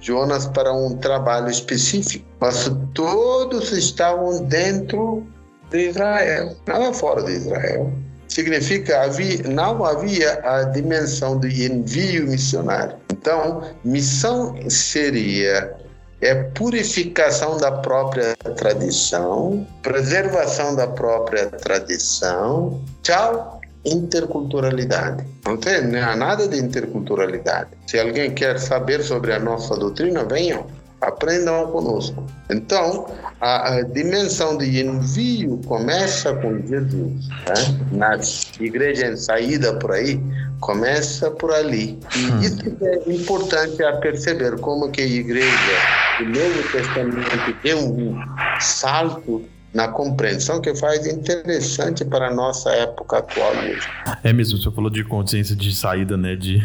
Jonas 0.00 0.46
para 0.46 0.72
um 0.72 0.96
trabalho 0.96 1.48
específico. 1.48 2.26
Mas 2.40 2.70
todos 2.92 3.72
estavam 3.72 4.44
dentro 4.44 5.26
de 5.70 5.88
Israel, 5.88 6.54
nada 6.66 6.92
fora 6.92 7.22
de 7.22 7.32
Israel. 7.32 7.92
significa 8.28 9.02
havia, 9.02 9.42
não 9.44 9.84
havia 9.84 10.40
a 10.44 10.64
dimensão 10.64 11.38
do 11.38 11.46
envio 11.46 12.26
missionário. 12.26 12.96
Então, 13.12 13.62
missão 13.84 14.54
seria 14.68 15.83
é 16.24 16.34
purificação 16.34 17.58
da 17.58 17.70
própria 17.70 18.34
tradição, 18.56 19.66
preservação 19.82 20.74
da 20.74 20.86
própria 20.86 21.50
tradição. 21.50 22.82
Tchau, 23.02 23.60
interculturalidade. 23.84 25.22
Não 25.44 25.58
tem 25.58 25.82
nada 25.82 26.48
de 26.48 26.56
interculturalidade. 26.58 27.68
Se 27.86 28.00
alguém 28.00 28.30
quer 28.30 28.58
saber 28.58 29.02
sobre 29.02 29.34
a 29.34 29.38
nossa 29.38 29.76
doutrina, 29.76 30.24
venham, 30.24 30.66
aprendam 31.06 31.66
conosco. 31.68 32.24
Então, 32.50 33.06
a, 33.40 33.74
a 33.74 33.82
dimensão 33.82 34.56
de 34.56 34.80
envio 34.82 35.60
começa 35.66 36.34
com 36.34 36.60
Jesus. 36.66 37.28
Né? 37.28 37.88
Nas 37.92 38.52
igrejas 38.60 39.10
em 39.10 39.16
saída 39.16 39.74
por 39.74 39.92
aí, 39.92 40.20
começa 40.60 41.30
por 41.30 41.52
ali. 41.52 41.98
E 42.16 42.26
hum. 42.26 42.40
isso 42.40 42.60
é 42.82 43.12
importante 43.12 43.82
a 43.82 43.96
perceber 43.96 44.58
como 44.60 44.90
que 44.90 45.00
a 45.00 45.06
igreja 45.06 45.48
do 46.18 46.24
Novo 46.26 46.72
Testamento 46.72 47.56
deu 47.62 47.78
um 47.78 48.16
salto 48.60 49.44
na 49.74 49.88
compreensão 49.88 50.60
que 50.60 50.74
faz 50.76 51.04
interessante 51.06 52.04
para 52.04 52.28
a 52.28 52.34
nossa 52.34 52.70
época 52.70 53.18
atual 53.18 53.54
mesmo. 53.56 53.90
É 54.22 54.32
mesmo, 54.32 54.56
você 54.56 54.70
falou 54.70 54.88
de 54.88 55.02
consciência 55.02 55.56
de 55.56 55.74
saída, 55.74 56.16
né, 56.16 56.36
de, 56.36 56.64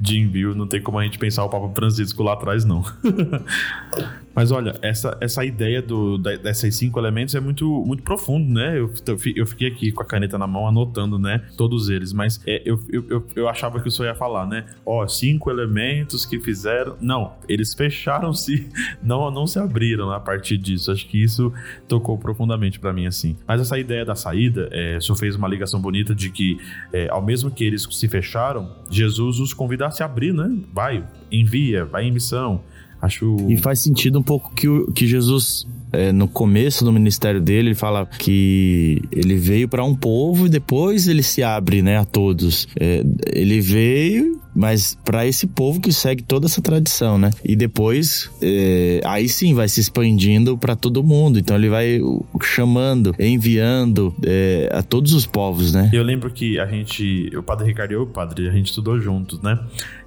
de 0.00 0.18
envio, 0.18 0.54
não 0.54 0.66
tem 0.66 0.82
como 0.82 0.98
a 0.98 1.04
gente 1.04 1.18
pensar 1.18 1.44
o 1.44 1.48
Papa 1.48 1.72
Francisco 1.72 2.22
lá 2.24 2.32
atrás, 2.32 2.64
não. 2.64 2.84
Mas 4.36 4.52
olha, 4.52 4.74
essa, 4.82 5.16
essa 5.18 5.42
ideia 5.46 5.80
do, 5.80 6.18
desses 6.18 6.76
cinco 6.76 7.00
elementos 7.00 7.34
é 7.34 7.40
muito, 7.40 7.66
muito 7.86 8.02
profundo, 8.02 8.52
né? 8.52 8.78
Eu, 8.78 8.92
eu 9.34 9.46
fiquei 9.46 9.68
aqui 9.68 9.90
com 9.90 10.02
a 10.02 10.04
caneta 10.04 10.36
na 10.36 10.46
mão 10.46 10.68
anotando, 10.68 11.18
né? 11.18 11.42
Todos 11.56 11.88
eles, 11.88 12.12
mas 12.12 12.38
é, 12.46 12.60
eu, 12.62 12.78
eu, 12.90 13.26
eu 13.34 13.48
achava 13.48 13.80
que 13.80 13.88
o 13.88 13.90
senhor 13.90 14.08
ia 14.10 14.14
falar, 14.14 14.46
né? 14.46 14.66
Ó, 14.84 15.08
cinco 15.08 15.50
elementos 15.50 16.26
que 16.26 16.38
fizeram. 16.38 16.96
Não, 17.00 17.32
eles 17.48 17.72
fecharam-se, 17.72 18.68
não, 19.02 19.30
não 19.30 19.46
se 19.46 19.58
abriram 19.58 20.10
a 20.10 20.20
partir 20.20 20.58
disso. 20.58 20.92
Acho 20.92 21.08
que 21.08 21.22
isso 21.22 21.50
tocou 21.88 22.18
profundamente 22.18 22.78
para 22.78 22.92
mim, 22.92 23.06
assim. 23.06 23.38
Mas 23.48 23.62
essa 23.62 23.78
ideia 23.78 24.04
da 24.04 24.14
saída, 24.14 24.68
é, 24.70 24.98
o 24.98 25.00
senhor 25.00 25.16
fez 25.16 25.34
uma 25.34 25.48
ligação 25.48 25.80
bonita 25.80 26.14
de 26.14 26.28
que, 26.28 26.58
é, 26.92 27.08
ao 27.08 27.22
mesmo 27.22 27.50
que 27.50 27.64
eles 27.64 27.88
se 27.90 28.06
fecharam, 28.06 28.70
Jesus 28.90 29.40
os 29.40 29.54
convida 29.54 29.86
a 29.86 29.90
se 29.90 30.02
abrir, 30.02 30.34
né? 30.34 30.54
Vai, 30.74 31.08
envia, 31.32 31.86
vai 31.86 32.04
em 32.04 32.12
missão. 32.12 32.62
Acho. 33.00 33.36
E 33.48 33.56
faz 33.56 33.80
sentido 33.80 34.18
um 34.18 34.22
pouco 34.22 34.54
que, 34.54 34.68
o, 34.68 34.90
que 34.92 35.06
Jesus 35.06 35.66
é, 35.92 36.12
no 36.12 36.28
começo 36.28 36.84
do 36.84 36.92
ministério 36.92 37.40
dele, 37.40 37.68
ele 37.68 37.74
fala 37.74 38.06
que 38.06 39.02
ele 39.10 39.36
veio 39.36 39.68
para 39.68 39.84
um 39.84 39.94
povo 39.94 40.46
e 40.46 40.48
depois 40.48 41.08
ele 41.08 41.22
se 41.22 41.42
abre 41.42 41.82
né, 41.82 41.98
a 41.98 42.04
todos. 42.04 42.68
É, 42.78 43.04
ele 43.32 43.60
veio 43.60 44.40
mas 44.56 44.98
para 45.04 45.26
esse 45.26 45.46
povo 45.46 45.80
que 45.80 45.92
segue 45.92 46.22
toda 46.22 46.46
essa 46.46 46.62
tradição, 46.62 47.18
né? 47.18 47.30
E 47.44 47.54
depois, 47.54 48.30
é, 48.40 49.00
aí 49.04 49.28
sim 49.28 49.52
vai 49.52 49.68
se 49.68 49.80
expandindo 49.80 50.56
para 50.56 50.74
todo 50.74 51.04
mundo. 51.04 51.38
Então 51.38 51.54
ele 51.54 51.68
vai 51.68 52.00
chamando, 52.42 53.14
enviando 53.18 54.14
é, 54.24 54.70
a 54.72 54.82
todos 54.82 55.12
os 55.12 55.26
povos, 55.26 55.74
né? 55.74 55.90
Eu 55.92 56.02
lembro 56.02 56.30
que 56.30 56.58
a 56.58 56.64
gente, 56.64 57.30
o 57.36 57.42
Padre 57.42 57.66
Ricardo 57.66 57.90
e 57.90 57.94
eu, 57.94 58.02
o 58.04 58.06
Padre, 58.06 58.48
a 58.48 58.52
gente 58.52 58.66
estudou 58.66 58.98
juntos, 58.98 59.42
né? 59.42 59.58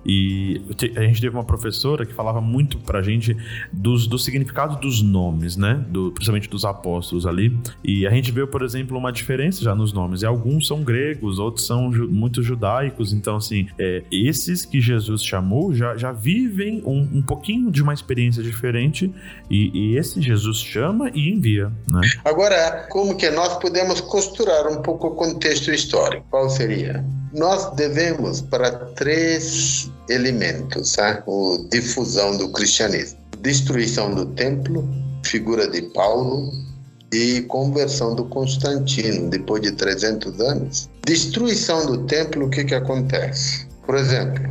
E 0.06 0.62
a 0.96 1.02
gente 1.02 1.22
teve 1.22 1.36
uma 1.36 1.44
professora 1.44 2.06
que 2.06 2.14
falava 2.14 2.42
muito 2.42 2.78
pra 2.80 3.02
gente 3.02 3.36
dos, 3.72 4.08
do 4.08 4.18
significado 4.18 4.80
dos 4.80 5.02
nomes, 5.02 5.56
né? 5.56 5.86
Do, 5.90 6.12
principalmente 6.12 6.50
dos 6.50 6.66
apóstolos 6.66 7.26
ali. 7.26 7.58
E 7.84 8.06
a 8.06 8.10
gente 8.10 8.32
viu, 8.32 8.48
por 8.48 8.62
exemplo, 8.62 8.98
uma 8.98 9.12
diferença 9.12 9.64
já 9.64 9.76
nos 9.76 9.94
nomes. 9.94 10.22
E 10.22 10.26
alguns 10.26 10.68
são 10.68 10.84
gregos, 10.84 11.40
outros 11.40 11.66
são 11.66 11.92
ju 11.94 12.10
muito 12.10 12.42
judaicos. 12.42 13.14
Então, 13.14 13.38
assim, 13.38 13.68
é, 13.78 14.04
esse 14.12 14.50
esses 14.50 14.66
que 14.66 14.82
Jesus 14.82 15.24
chamou 15.24 15.74
já, 15.74 15.96
já 15.96 16.12
vivem 16.12 16.82
um, 16.86 17.20
um 17.20 17.22
pouquinho 17.22 17.72
de 17.72 17.82
uma 17.82 17.94
experiência 17.94 18.42
diferente 18.42 19.14
e, 19.50 19.72
e, 19.74 19.98
esse 19.98 20.22
Jesus 20.22 20.58
chama 20.58 21.10
e 21.14 21.30
envia. 21.30 21.72
Né? 21.88 22.02
Agora, 22.26 22.88
como 22.90 23.16
que 23.16 23.30
nós 23.30 23.58
podemos 23.58 24.02
costurar 24.02 24.68
um 24.68 24.82
pouco 24.82 25.08
o 25.08 25.16
contexto 25.16 25.72
histórico? 25.72 26.26
Qual 26.30 26.50
seria? 26.50 27.06
Nós 27.34 27.76
devemos 27.76 28.42
para 28.42 28.72
três 28.96 29.92
elementos 30.10 30.98
a 30.98 31.16
tá? 31.16 31.24
difusão 31.70 32.36
do 32.38 32.52
cristianismo: 32.52 33.20
destruição 33.40 34.14
do 34.14 34.26
templo, 34.28 34.88
figura 35.24 35.68
de 35.68 35.84
Paulo 35.94 36.52
e 37.14 37.42
conversão 37.44 38.16
do 38.16 38.26
Constantino 38.26 39.30
depois 39.30 39.62
de 39.62 39.72
300 39.72 40.40
anos. 40.40 40.90
Destruição 41.06 41.86
do 41.86 42.06
templo, 42.06 42.48
o 42.48 42.50
que 42.50 42.64
que 42.64 42.76
acontece? 42.76 43.68
Por 43.86 43.96
exemplo, 43.96 44.44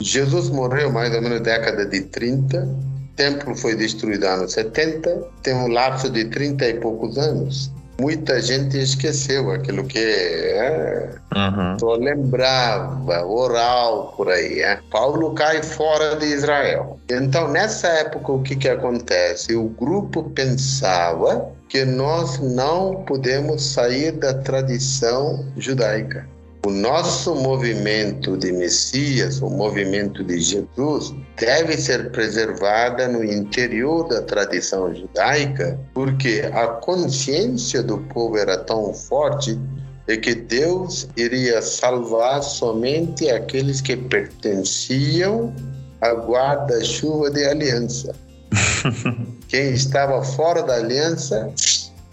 Jesus 0.00 0.50
morreu 0.50 0.90
mais 0.92 1.14
ou 1.14 1.22
menos 1.22 1.38
na 1.38 1.44
década 1.44 1.86
de 1.86 2.02
30, 2.02 2.64
o 2.64 3.16
templo 3.16 3.56
foi 3.56 3.74
destruído 3.76 4.24
anos 4.24 4.52
70, 4.52 5.10
tem 5.42 5.54
um 5.54 5.68
lapso 5.68 6.10
de 6.10 6.24
30 6.26 6.68
e 6.68 6.74
poucos 6.80 7.16
anos. 7.18 7.72
Muita 8.00 8.40
gente 8.40 8.76
esqueceu 8.76 9.52
aquilo 9.52 9.84
que 9.84 9.98
é, 9.98 11.10
uhum. 11.34 11.78
só 11.78 11.94
lembrava, 11.94 13.24
oral 13.24 14.12
por 14.16 14.28
aí. 14.28 14.60
É. 14.60 14.80
Paulo 14.90 15.32
cai 15.34 15.62
fora 15.62 16.16
de 16.16 16.26
Israel. 16.26 16.98
Então, 17.08 17.48
nessa 17.48 17.86
época, 17.88 18.32
o 18.32 18.42
que, 18.42 18.56
que 18.56 18.68
acontece? 18.68 19.54
O 19.54 19.68
grupo 19.68 20.24
pensava 20.30 21.52
que 21.68 21.84
nós 21.84 22.38
não 22.38 23.04
podemos 23.04 23.62
sair 23.62 24.12
da 24.12 24.34
tradição 24.34 25.44
judaica. 25.56 26.33
O 26.66 26.70
nosso 26.70 27.34
movimento 27.34 28.38
de 28.38 28.50
Messias, 28.50 29.42
o 29.42 29.50
movimento 29.50 30.24
de 30.24 30.40
Jesus, 30.40 31.14
deve 31.36 31.76
ser 31.76 32.10
preservada 32.10 33.06
no 33.06 33.22
interior 33.22 34.08
da 34.08 34.22
tradição 34.22 34.94
judaica, 34.94 35.78
porque 35.92 36.50
a 36.54 36.68
consciência 36.68 37.82
do 37.82 37.98
povo 37.98 38.38
era 38.38 38.56
tão 38.56 38.94
forte 38.94 39.60
de 40.06 40.16
que 40.16 40.34
Deus 40.34 41.06
iria 41.18 41.60
salvar 41.60 42.42
somente 42.42 43.28
aqueles 43.28 43.82
que 43.82 43.94
pertenciam 43.94 45.54
à 46.00 46.12
guarda-chuva 46.12 47.30
de 47.30 47.44
aliança. 47.44 48.14
Quem 49.48 49.72
estava 49.72 50.22
fora 50.22 50.62
da 50.62 50.76
aliança 50.76 51.52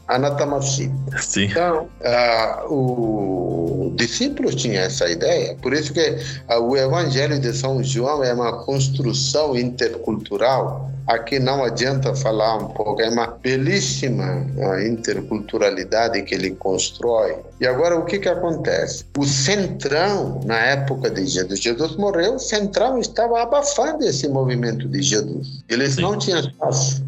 anatamasi. 0.07 0.91
Sim. 1.19 1.45
Então, 1.45 1.89
uh, 2.01 2.73
o 2.73 3.93
discípulo 3.95 4.53
tinha 4.53 4.81
essa 4.81 5.09
ideia, 5.09 5.55
por 5.61 5.73
isso 5.73 5.93
que 5.93 6.17
uh, 6.49 6.61
o 6.61 6.75
Evangelho 6.75 7.39
de 7.39 7.53
São 7.53 7.83
João 7.83 8.23
é 8.23 8.33
uma 8.33 8.63
construção 8.63 9.55
intercultural. 9.55 10.89
Aqui 11.07 11.39
não 11.39 11.63
adianta 11.63 12.13
falar 12.15 12.57
um 12.57 12.67
pouco, 12.67 13.01
é 13.01 13.09
uma 13.09 13.27
belíssima 13.27 14.45
uh, 14.55 14.79
interculturalidade 14.79 16.21
que 16.23 16.35
ele 16.35 16.51
constrói. 16.51 17.37
E 17.59 17.67
agora 17.67 17.97
o 17.97 18.05
que 18.05 18.19
que 18.19 18.29
acontece? 18.29 19.05
O 19.17 19.25
centrão, 19.25 20.39
na 20.45 20.57
época 20.57 21.09
de 21.09 21.25
Jesus, 21.25 21.59
Jesus 21.59 21.95
morreu, 21.95 22.35
o 22.35 22.39
centrão 22.39 22.97
estava 22.97 23.41
abafando 23.41 24.05
esse 24.05 24.27
movimento 24.27 24.87
de 24.87 25.01
Jesus. 25.01 25.63
Eles 25.67 25.95
Sim. 25.95 26.01
não 26.01 26.17
tinham 26.17 26.39
espaço. 26.39 27.03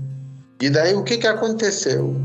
E 0.62 0.69
daí 0.69 0.93
o 0.95 1.03
que 1.03 1.17
que 1.17 1.27
aconteceu? 1.27 2.15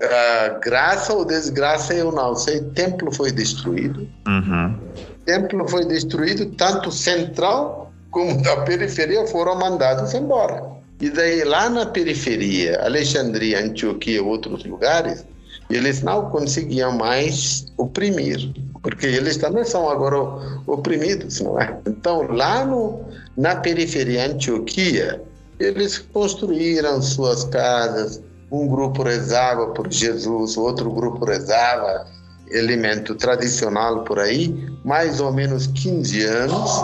Uh, 0.00 0.60
graça 0.60 1.12
ou 1.12 1.24
desgraça 1.24 1.94
eu 1.94 2.12
não 2.12 2.34
sei. 2.34 2.60
Templo 2.60 3.12
foi 3.12 3.32
destruído. 3.32 4.08
Uhum. 4.26 4.78
Templo 5.24 5.68
foi 5.68 5.84
destruído, 5.84 6.46
tanto 6.56 6.90
central 6.90 7.92
como 8.10 8.42
da 8.42 8.62
periferia 8.62 9.26
foram 9.26 9.58
mandados 9.58 10.14
embora. 10.14 10.62
E 11.00 11.10
daí 11.10 11.42
lá 11.42 11.68
na 11.68 11.86
periferia, 11.86 12.80
Alexandria, 12.84 13.64
Antioquia, 13.64 14.22
outros 14.22 14.64
lugares, 14.64 15.24
eles 15.68 16.02
não 16.02 16.30
conseguiam 16.30 16.92
mais 16.92 17.66
oprimir, 17.76 18.52
porque 18.82 19.06
eles 19.06 19.36
também 19.36 19.64
são 19.64 19.88
agora 19.88 20.18
oprimidos, 20.66 21.40
não 21.40 21.58
é? 21.60 21.76
Então 21.86 22.22
lá 22.30 22.64
no, 22.64 23.00
na 23.36 23.56
periferia 23.56 24.26
Antioquia, 24.26 25.20
eles 25.58 25.98
construíram 25.98 27.00
suas 27.00 27.44
casas, 27.44 28.22
um 28.52 28.68
grupo 28.68 29.02
rezava 29.02 29.68
por 29.68 29.90
Jesus, 29.90 30.58
outro 30.58 30.90
grupo 30.90 31.24
rezava 31.24 32.06
elemento 32.50 33.14
tradicional 33.14 34.04
por 34.04 34.18
aí, 34.18 34.54
mais 34.84 35.20
ou 35.20 35.32
menos 35.32 35.68
15 35.68 36.24
anos. 36.26 36.82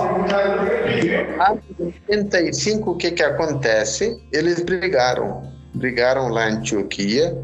Em 2.09 2.17
85, 2.17 2.91
o 2.91 2.97
que 2.97 3.11
que 3.11 3.23
acontece? 3.23 4.19
Eles 4.33 4.63
brigaram, 4.63 5.43
brigaram 5.75 6.29
lá 6.29 6.51
em 6.51 6.55
Antioquia, 6.55 7.37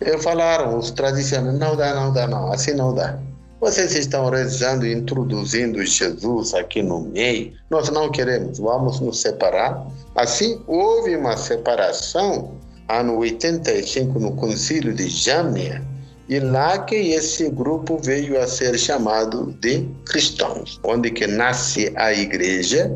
e 0.00 0.18
falaram, 0.18 0.76
os 0.76 0.90
tradicionais, 0.90 1.56
não 1.56 1.76
dá, 1.76 1.94
não 1.94 2.12
dá, 2.12 2.26
não, 2.26 2.50
assim 2.50 2.74
não 2.74 2.92
dá. 2.92 3.20
Vocês 3.60 3.94
estão 3.94 4.28
rezando 4.30 4.84
e 4.84 4.94
introduzindo 4.94 5.84
Jesus 5.84 6.54
aqui 6.54 6.82
no 6.82 7.02
meio. 7.02 7.52
Nós 7.68 7.88
não 7.90 8.10
queremos, 8.10 8.58
vamos 8.58 8.98
nos 8.98 9.20
separar. 9.20 9.86
Assim, 10.16 10.60
houve 10.66 11.14
uma 11.14 11.36
separação 11.36 12.58
ano 12.98 13.16
85 13.18 14.18
no 14.18 14.32
Concílio 14.32 14.92
de 14.94 15.08
Jâmnia, 15.08 15.82
E 16.30 16.38
lá 16.38 16.78
que 16.78 16.94
esse 16.94 17.50
grupo 17.50 17.98
veio 17.98 18.40
a 18.40 18.46
ser 18.46 18.78
chamado 18.78 19.52
de 19.60 19.84
cristãos, 20.06 20.78
onde 20.84 21.10
que 21.10 21.26
nasce 21.26 21.92
a 21.96 22.12
igreja. 22.12 22.88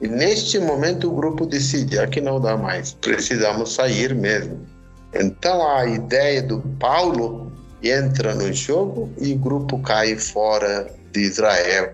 E 0.00 0.06
neste 0.06 0.60
momento 0.60 1.08
o 1.08 1.16
grupo 1.16 1.46
decide, 1.46 1.98
aqui 1.98 2.20
não 2.20 2.40
dá 2.40 2.56
mais, 2.56 2.92
precisamos 2.92 3.74
sair 3.74 4.14
mesmo. 4.14 4.60
Então 5.12 5.68
a 5.68 5.84
ideia 5.84 6.40
do 6.40 6.60
Paulo 6.78 7.50
entra 7.82 8.36
no 8.36 8.52
jogo 8.52 9.10
e 9.20 9.32
o 9.32 9.38
grupo 9.38 9.80
cai 9.80 10.14
fora 10.16 10.86
de 11.10 11.22
Israel. 11.22 11.92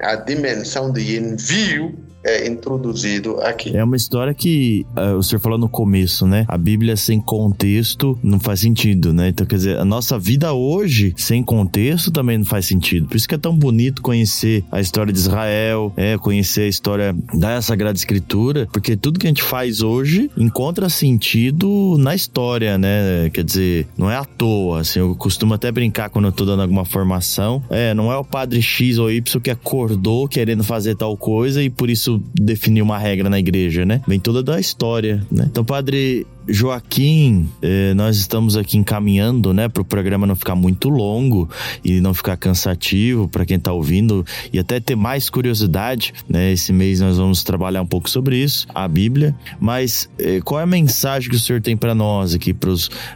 A 0.00 0.16
dimensão 0.16 0.90
de 0.90 1.18
envio 1.18 1.94
é 2.22 2.46
introduzido 2.46 3.40
aqui. 3.40 3.76
É 3.76 3.82
uma 3.82 3.96
história 3.96 4.34
que 4.34 4.86
uh, 4.96 5.16
o 5.16 5.22
senhor 5.22 5.40
falou 5.40 5.58
no 5.58 5.68
começo, 5.68 6.26
né? 6.26 6.44
A 6.48 6.58
Bíblia 6.58 6.96
sem 6.96 7.20
contexto 7.20 8.18
não 8.22 8.38
faz 8.38 8.60
sentido, 8.60 9.12
né? 9.12 9.28
Então, 9.28 9.46
quer 9.46 9.56
dizer, 9.56 9.78
a 9.78 9.84
nossa 9.84 10.18
vida 10.18 10.52
hoje 10.52 11.14
sem 11.16 11.42
contexto 11.42 12.10
também 12.10 12.38
não 12.38 12.44
faz 12.44 12.66
sentido. 12.66 13.08
Por 13.08 13.16
isso 13.16 13.28
que 13.28 13.34
é 13.34 13.38
tão 13.38 13.56
bonito 13.56 14.02
conhecer 14.02 14.64
a 14.70 14.80
história 14.80 15.12
de 15.12 15.18
Israel, 15.18 15.92
é, 15.96 16.18
conhecer 16.18 16.62
a 16.62 16.68
história 16.68 17.16
da 17.34 17.60
Sagrada 17.62 17.96
Escritura, 17.96 18.68
porque 18.72 18.96
tudo 18.96 19.18
que 19.18 19.26
a 19.26 19.30
gente 19.30 19.42
faz 19.42 19.80
hoje 19.80 20.30
encontra 20.36 20.88
sentido 20.88 21.96
na 21.98 22.14
história, 22.14 22.76
né? 22.76 23.30
Quer 23.32 23.44
dizer, 23.44 23.88
não 23.96 24.10
é 24.10 24.16
à 24.16 24.24
toa, 24.24 24.80
assim, 24.80 24.98
eu 24.98 25.14
costumo 25.14 25.54
até 25.54 25.72
brincar 25.72 26.10
quando 26.10 26.26
eu 26.26 26.32
tô 26.32 26.44
dando 26.44 26.62
alguma 26.62 26.84
formação, 26.84 27.62
é, 27.70 27.94
não 27.94 28.12
é 28.12 28.16
o 28.16 28.24
padre 28.24 28.60
X 28.60 28.98
ou 28.98 29.10
Y 29.10 29.40
que 29.40 29.50
acordou 29.50 30.28
querendo 30.28 30.62
fazer 30.62 30.94
tal 30.96 31.16
coisa 31.16 31.62
e 31.62 31.70
por 31.70 31.88
isso 31.88 32.09
definir 32.34 32.82
uma 32.82 32.98
regra 32.98 33.28
na 33.28 33.38
igreja, 33.38 33.84
né? 33.84 34.02
Vem 34.06 34.18
toda 34.18 34.42
da 34.42 34.58
história, 34.58 35.22
né? 35.30 35.46
Então, 35.50 35.64
padre, 35.64 36.26
Joaquim, 36.50 37.48
eh, 37.62 37.94
nós 37.94 38.16
estamos 38.16 38.56
aqui 38.56 38.76
encaminhando, 38.76 39.54
né, 39.54 39.68
para 39.68 39.82
o 39.82 39.84
programa 39.84 40.26
não 40.26 40.34
ficar 40.34 40.54
muito 40.54 40.88
longo 40.88 41.48
e 41.84 42.00
não 42.00 42.12
ficar 42.12 42.36
cansativo 42.36 43.28
para 43.28 43.46
quem 43.46 43.56
está 43.56 43.72
ouvindo 43.72 44.26
e 44.52 44.58
até 44.58 44.80
ter 44.80 44.96
mais 44.96 45.30
curiosidade, 45.30 46.12
né? 46.28 46.52
Esse 46.52 46.72
mês 46.72 47.00
nós 47.00 47.16
vamos 47.16 47.44
trabalhar 47.44 47.82
um 47.82 47.86
pouco 47.86 48.10
sobre 48.10 48.36
isso, 48.36 48.66
a 48.74 48.88
Bíblia. 48.88 49.34
Mas 49.60 50.10
eh, 50.18 50.40
qual 50.44 50.60
é 50.60 50.64
a 50.64 50.66
mensagem 50.66 51.30
que 51.30 51.36
o 51.36 51.40
senhor 51.40 51.60
tem 51.60 51.76
para 51.76 51.94
nós 51.94 52.34
aqui, 52.34 52.54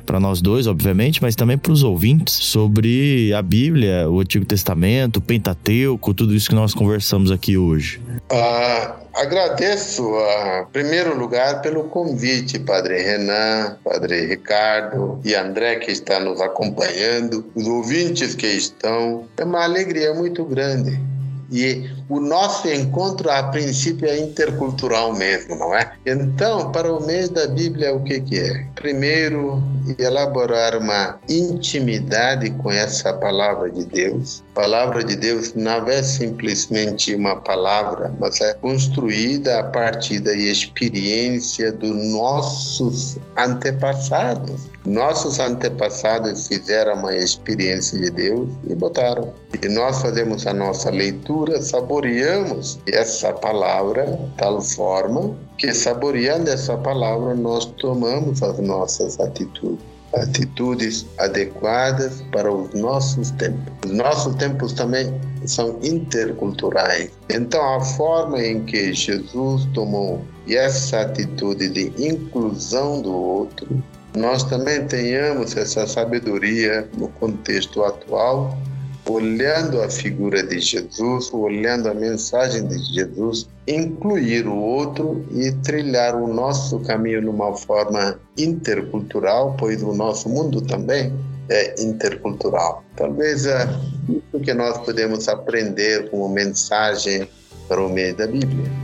para 0.07 0.21
nós 0.21 0.41
dois, 0.41 0.67
obviamente, 0.67 1.21
mas 1.21 1.35
também 1.35 1.59
para 1.59 1.73
os 1.73 1.83
ouvintes 1.83 2.35
sobre 2.35 3.33
a 3.35 3.43
Bíblia, 3.43 4.09
o 4.09 4.21
Antigo 4.21 4.45
Testamento, 4.45 5.17
o 5.17 5.21
Pentateuco, 5.21 6.15
tudo 6.15 6.35
isso 6.35 6.49
que 6.49 6.55
nós 6.55 6.73
conversamos 6.73 7.31
aqui 7.31 7.57
hoje? 7.57 8.01
Ah, 8.31 8.97
agradeço, 9.15 10.03
em 10.03 10.61
ah, 10.61 10.67
primeiro 10.73 11.19
lugar, 11.19 11.61
pelo 11.63 11.85
convite, 11.85 12.59
Padre 12.59 13.03
Renan, 13.03 13.24
Padre 13.83 14.27
Ricardo 14.27 15.21
e 15.25 15.35
André, 15.35 15.77
que 15.77 15.91
está 15.91 16.21
nos 16.21 16.41
acompanhando, 16.41 17.51
os 17.55 17.67
ouvintes 17.67 18.35
que 18.35 18.47
estão. 18.47 19.27
É 19.37 19.45
uma 19.45 19.65
alegria 19.65 20.13
muito 20.15 20.45
grande. 20.45 20.99
E 21.51 21.91
o 22.09 22.21
nosso 22.21 22.69
encontro, 22.69 23.31
a 23.31 23.43
princípio, 23.45 24.09
é 24.09 24.19
intercultural 24.19 25.15
mesmo, 25.15 25.57
não 25.57 25.75
é? 25.75 25.93
Então, 26.07 26.71
para 26.73 26.93
o 26.93 27.05
mês 27.05 27.29
da 27.29 27.47
Bíblia, 27.47 27.95
o 27.95 28.03
que, 28.03 28.21
que 28.21 28.39
é? 28.39 28.67
Primeiro, 28.75 29.63
elaborar 29.99 30.77
uma 30.77 31.19
intimidade 31.29 32.51
com 32.51 32.71
essa 32.71 33.13
palavra 33.13 33.71
de 33.71 33.85
Deus. 33.85 34.43
A 34.53 34.61
palavra 34.61 35.05
de 35.05 35.17
Deus 35.17 35.55
não 35.55 35.89
é 35.89 36.03
simplesmente 36.03 37.15
uma 37.15 37.37
palavra, 37.37 38.13
mas 38.19 38.41
é 38.41 38.55
construída 38.55 39.61
a 39.61 39.65
partir 39.65 40.21
da 40.21 40.35
experiência 40.35 41.73
dos 41.73 41.95
nossos 42.13 43.19
antepassados. 43.37 44.74
Nossos 44.87 45.41
antepassados 45.41 46.47
fizeram 46.47 46.95
uma 46.95 47.17
experiência 47.17 47.99
de 47.99 48.11
Deus 48.11 48.49
e 48.69 48.75
botaram. 48.75 49.33
E 49.63 49.69
nós 49.69 50.03
fazemos 50.03 50.47
a 50.47 50.53
nossa 50.53 50.91
leitura, 50.91 51.63
saboreamos 51.63 52.79
essa 52.87 53.33
palavra 53.33 54.19
tal 54.37 54.61
forma 54.61 55.35
que 55.57 55.73
saboreando 55.73 56.51
essa 56.51 56.77
palavra 56.77 57.35
nós 57.35 57.65
tomamos 57.81 58.43
as 58.43 58.59
nossas 58.59 59.19
atitudes 59.19 59.95
atitudes 60.17 61.07
adequadas 61.19 62.23
para 62.33 62.53
os 62.53 62.73
nossos 62.75 63.31
tempos. 63.33 63.73
Os 63.85 63.93
nossos 63.93 64.35
tempos 64.37 64.73
também 64.73 65.13
são 65.45 65.79
interculturais. 65.83 67.11
Então, 67.29 67.75
a 67.75 67.81
forma 67.81 68.41
em 68.41 68.65
que 68.65 68.93
Jesus 68.93 69.67
tomou 69.75 70.23
essa 70.49 71.01
atitude 71.01 71.69
de 71.69 71.93
inclusão 72.07 73.01
do 73.01 73.13
outro, 73.13 73.83
nós 74.17 74.45
também 74.45 74.87
tenhamos 74.87 75.57
essa 75.57 75.87
sabedoria 75.87 76.89
no 76.97 77.09
contexto 77.09 77.83
atual 77.83 78.57
olhando 79.07 79.83
a 79.83 79.91
figura 79.91 80.43
de 80.43 80.59
Jesus, 80.61 81.31
olhando 81.33 81.89
a 81.89 81.95
mensagem 81.95 82.67
de 82.67 82.79
Jesus, 82.95 83.49
incluir 83.67 84.47
o 84.47 84.57
outro 84.57 85.27
e 85.31 85.53
trilhar 85.63 86.15
o 86.15 86.27
nosso 86.27 86.81
caminho 86.81 87.23
numa 87.23 87.55
forma 87.55 88.19
intercultural, 88.39 89.57
pois 89.59 89.83
o 89.83 89.93
nosso 89.93 90.29
mundo 90.29 90.63
também 90.63 91.13
é 91.51 91.83
intercultural. 91.83 92.83
Talvez 92.97 93.45
é 93.47 93.69
isso 94.09 94.43
que 94.43 94.55
nós 94.55 94.79
podemos 94.79 95.29
aprender 95.29 96.09
como 96.11 96.29
mensagem 96.29 97.29
para 97.69 97.83
o 97.83 97.91
meio 97.91 98.15
da 98.17 98.27
Bíblia. 98.27 98.84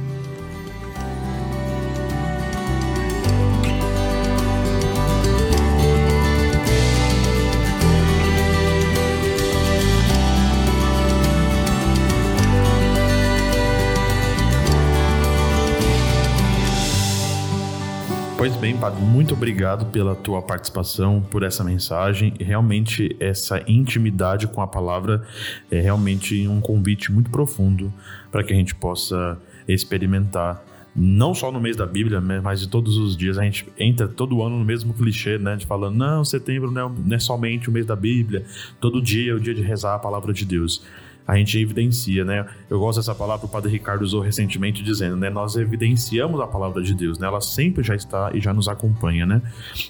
Pois 18.41 18.57
bem, 18.57 18.74
Padre, 18.74 19.03
muito 19.03 19.34
obrigado 19.34 19.93
pela 19.93 20.14
tua 20.14 20.41
participação, 20.41 21.20
por 21.20 21.43
essa 21.43 21.62
mensagem. 21.62 22.32
Realmente, 22.41 23.14
essa 23.20 23.62
intimidade 23.70 24.47
com 24.47 24.62
a 24.62 24.66
palavra 24.66 25.22
é 25.70 25.78
realmente 25.78 26.49
um 26.49 26.59
convite 26.59 27.12
muito 27.12 27.28
profundo 27.28 27.93
para 28.32 28.43
que 28.43 28.55
a 28.55 28.57
gente 28.57 28.74
possa 28.74 29.38
experimentar 29.68 30.64
não 30.97 31.34
só 31.34 31.53
no 31.53 31.61
mês 31.61 31.76
da 31.76 31.84
Bíblia, 31.84 32.18
mas 32.18 32.61
de 32.61 32.68
todos 32.68 32.97
os 32.97 33.14
dias. 33.14 33.36
A 33.36 33.43
gente 33.43 33.66
entra 33.78 34.09
todo 34.09 34.43
ano 34.43 34.59
no 34.59 34.64
mesmo 34.64 34.95
clichê, 34.95 35.36
né? 35.36 35.57
De 35.57 35.66
falando, 35.66 35.99
não, 35.99 36.24
setembro 36.24 36.70
não 36.70 36.97
é, 37.11 37.16
é 37.16 37.18
somente 37.18 37.68
o 37.68 37.72
mês 37.72 37.84
da 37.84 37.95
Bíblia, 37.95 38.47
todo 38.80 39.03
dia 39.03 39.32
é 39.32 39.34
o 39.34 39.38
dia 39.38 39.53
de 39.53 39.61
rezar 39.61 39.97
a 39.97 39.99
palavra 39.99 40.32
de 40.32 40.47
Deus 40.47 40.82
a 41.30 41.36
gente 41.36 41.56
evidencia, 41.60 42.24
né? 42.24 42.44
Eu 42.68 42.80
gosto 42.80 42.98
dessa 42.98 43.14
palavra, 43.14 43.46
o 43.46 43.48
Padre 43.48 43.70
Ricardo 43.70 44.02
usou 44.02 44.20
recentemente 44.20 44.82
dizendo, 44.82 45.16
né? 45.16 45.30
Nós 45.30 45.54
evidenciamos 45.54 46.40
a 46.40 46.46
palavra 46.46 46.82
de 46.82 46.92
Deus, 46.92 47.20
né? 47.20 47.28
Ela 47.28 47.40
sempre 47.40 47.84
já 47.84 47.94
está 47.94 48.32
e 48.34 48.40
já 48.40 48.52
nos 48.52 48.66
acompanha, 48.66 49.24
né? 49.24 49.40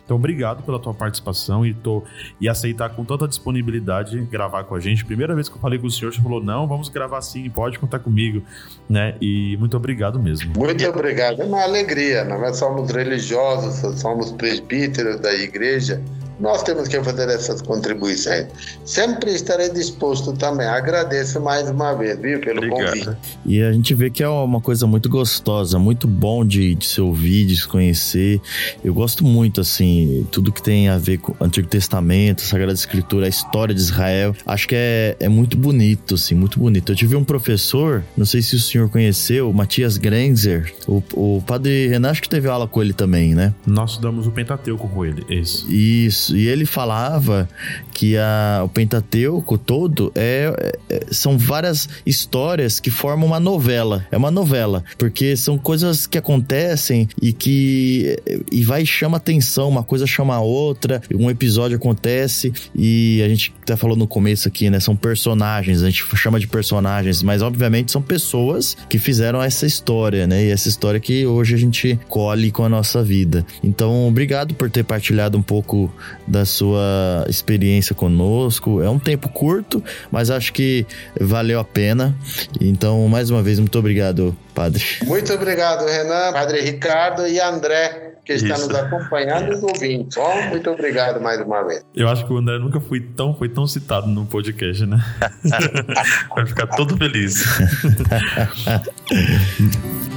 Então, 0.04 0.18
obrigado 0.18 0.62
pela 0.62 0.78
tua 0.78 0.92
participação 0.92 1.64
e, 1.64 1.72
tô, 1.72 2.04
e 2.38 2.46
aceitar 2.46 2.90
com 2.90 3.06
tanta 3.06 3.26
disponibilidade 3.26 4.20
gravar 4.30 4.64
com 4.64 4.74
a 4.74 4.80
gente. 4.80 5.02
Primeira 5.02 5.34
vez 5.34 5.48
que 5.48 5.56
eu 5.56 5.60
falei 5.60 5.78
com 5.78 5.86
o 5.86 5.90
senhor, 5.90 6.12
você 6.12 6.20
falou, 6.20 6.44
não, 6.44 6.68
vamos 6.68 6.90
gravar 6.90 7.22
sim, 7.22 7.48
pode 7.48 7.78
contar 7.78 8.00
comigo, 8.00 8.42
né? 8.86 9.14
E 9.18 9.56
muito 9.56 9.78
obrigado 9.78 10.20
mesmo. 10.20 10.52
Muito 10.58 10.86
obrigado, 10.86 11.40
é 11.40 11.44
uma 11.46 11.62
alegria, 11.62 12.18
é? 12.18 12.52
Somos 12.52 12.90
religiosos, 12.90 13.98
somos 13.98 14.30
presbíteros 14.32 15.18
da 15.18 15.32
igreja, 15.32 16.02
nós 16.40 16.62
temos 16.62 16.88
que 16.88 17.00
fazer 17.02 17.28
essas 17.28 17.60
contribuições. 17.60 18.46
Sempre 18.84 19.32
estarei 19.32 19.68
disposto 19.68 20.32
também. 20.32 20.66
Agradeço 20.66 21.40
mais 21.40 21.68
uma 21.68 21.92
vez, 21.92 22.18
viu, 22.18 22.40
pelo 22.40 22.58
Obrigado. 22.58 22.98
convite. 22.98 23.16
E 23.44 23.62
a 23.62 23.72
gente 23.72 23.94
vê 23.94 24.10
que 24.10 24.22
é 24.22 24.28
uma 24.28 24.60
coisa 24.60 24.86
muito 24.86 25.08
gostosa, 25.08 25.78
muito 25.78 26.06
bom 26.06 26.44
de, 26.44 26.74
de 26.74 26.86
se 26.86 27.00
ouvir, 27.00 27.46
de 27.46 27.56
se 27.56 27.68
conhecer. 27.68 28.40
Eu 28.82 28.94
gosto 28.94 29.24
muito, 29.24 29.60
assim, 29.60 30.26
tudo 30.30 30.50
que 30.50 30.62
tem 30.62 30.88
a 30.88 30.96
ver 30.96 31.18
com 31.18 31.32
o 31.32 31.44
Antigo 31.44 31.68
Testamento, 31.68 32.42
a 32.42 32.46
Sagrada 32.46 32.72
Escritura, 32.72 33.26
a 33.26 33.28
história 33.28 33.74
de 33.74 33.80
Israel. 33.80 34.34
Acho 34.46 34.66
que 34.66 34.74
é, 34.74 35.16
é 35.20 35.28
muito 35.28 35.56
bonito, 35.56 36.14
assim, 36.14 36.34
muito 36.34 36.58
bonito. 36.58 36.90
Eu 36.90 36.96
tive 36.96 37.16
um 37.16 37.24
professor, 37.24 38.02
não 38.16 38.24
sei 38.24 38.40
se 38.40 38.56
o 38.56 38.60
senhor 38.60 38.88
conheceu, 38.88 39.52
Matias 39.52 39.98
Grenzer. 39.98 40.72
O, 40.88 41.02
o 41.14 41.42
padre 41.42 41.88
Renan, 41.88 42.10
acho 42.10 42.22
que 42.22 42.28
teve 42.28 42.48
aula 42.48 42.66
com 42.66 42.80
ele 42.80 42.94
também, 42.94 43.34
né? 43.34 43.54
Nós 43.66 43.98
damos 43.98 44.26
o 44.26 44.30
Pentateuco 44.30 44.88
com 44.88 45.04
ele, 45.04 45.24
isso. 45.28 45.70
Isso. 45.70 46.29
Isso. 46.30 46.36
E 46.36 46.48
ele 46.48 46.64
falava 46.64 47.48
que 47.92 48.16
a, 48.16 48.62
o 48.64 48.68
Pentateuco 48.68 49.58
todo 49.58 50.12
é, 50.14 50.78
é, 50.88 51.06
são 51.10 51.36
várias 51.36 51.88
histórias 52.06 52.80
que 52.80 52.90
formam 52.90 53.26
uma 53.26 53.40
novela. 53.40 54.06
É 54.10 54.16
uma 54.16 54.30
novela, 54.30 54.84
porque 54.96 55.36
são 55.36 55.58
coisas 55.58 56.06
que 56.06 56.16
acontecem 56.16 57.08
e 57.20 57.32
que 57.32 58.16
e 58.50 58.62
vai 58.64 58.86
chama 58.86 59.16
atenção, 59.16 59.68
uma 59.68 59.82
coisa 59.82 60.06
chama 60.06 60.34
a 60.34 60.40
outra, 60.40 61.02
um 61.14 61.30
episódio 61.30 61.76
acontece 61.76 62.52
e 62.74 63.20
a 63.24 63.28
gente 63.28 63.52
até 63.62 63.76
falou 63.76 63.96
no 63.96 64.06
começo 64.06 64.48
aqui, 64.48 64.70
né? 64.70 64.80
São 64.80 64.96
personagens, 64.96 65.82
a 65.82 65.90
gente 65.90 66.04
chama 66.16 66.40
de 66.40 66.46
personagens, 66.46 67.22
mas 67.22 67.42
obviamente 67.42 67.92
são 67.92 68.02
pessoas 68.02 68.76
que 68.88 68.98
fizeram 68.98 69.42
essa 69.42 69.66
história, 69.66 70.26
né? 70.26 70.44
E 70.46 70.50
essa 70.50 70.68
história 70.68 71.00
que 71.00 71.26
hoje 71.26 71.54
a 71.54 71.58
gente 71.58 71.98
colhe 72.08 72.50
com 72.50 72.64
a 72.64 72.68
nossa 72.68 73.02
vida. 73.02 73.44
Então, 73.62 74.08
obrigado 74.08 74.54
por 74.54 74.70
ter 74.70 74.84
partilhado 74.84 75.36
um 75.36 75.42
pouco 75.42 75.92
da 76.30 76.44
sua 76.44 77.26
experiência 77.28 77.94
conosco. 77.94 78.80
É 78.80 78.88
um 78.88 78.98
tempo 78.98 79.28
curto, 79.28 79.82
mas 80.10 80.30
acho 80.30 80.52
que 80.52 80.86
valeu 81.20 81.58
a 81.58 81.64
pena. 81.64 82.14
Então, 82.60 83.06
mais 83.08 83.30
uma 83.30 83.42
vez, 83.42 83.58
muito 83.58 83.78
obrigado, 83.78 84.36
Padre. 84.54 84.84
Muito 85.04 85.32
obrigado, 85.32 85.84
Renan, 85.84 86.32
Padre 86.32 86.60
Ricardo 86.60 87.26
e 87.26 87.40
André 87.40 88.08
que 88.24 88.34
está 88.34 88.54
Isso. 88.54 88.68
nos 88.68 88.76
acompanhando 88.76 89.46
e 89.46 89.50
nos 89.50 89.62
ouvindo. 89.62 90.08
Bom, 90.14 90.42
muito 90.50 90.70
obrigado 90.70 91.20
mais 91.20 91.40
uma 91.40 91.64
vez. 91.64 91.84
Eu 91.94 92.08
acho 92.08 92.24
que 92.24 92.32
o 92.32 92.36
André 92.36 92.58
nunca 92.58 92.80
foi 92.80 93.00
tão, 93.00 93.34
foi 93.34 93.48
tão 93.48 93.66
citado 93.66 94.06
no 94.06 94.24
podcast, 94.24 94.86
né? 94.86 95.02
Vai 96.34 96.46
ficar 96.46 96.68
todo 96.68 96.96
feliz. 96.96 97.42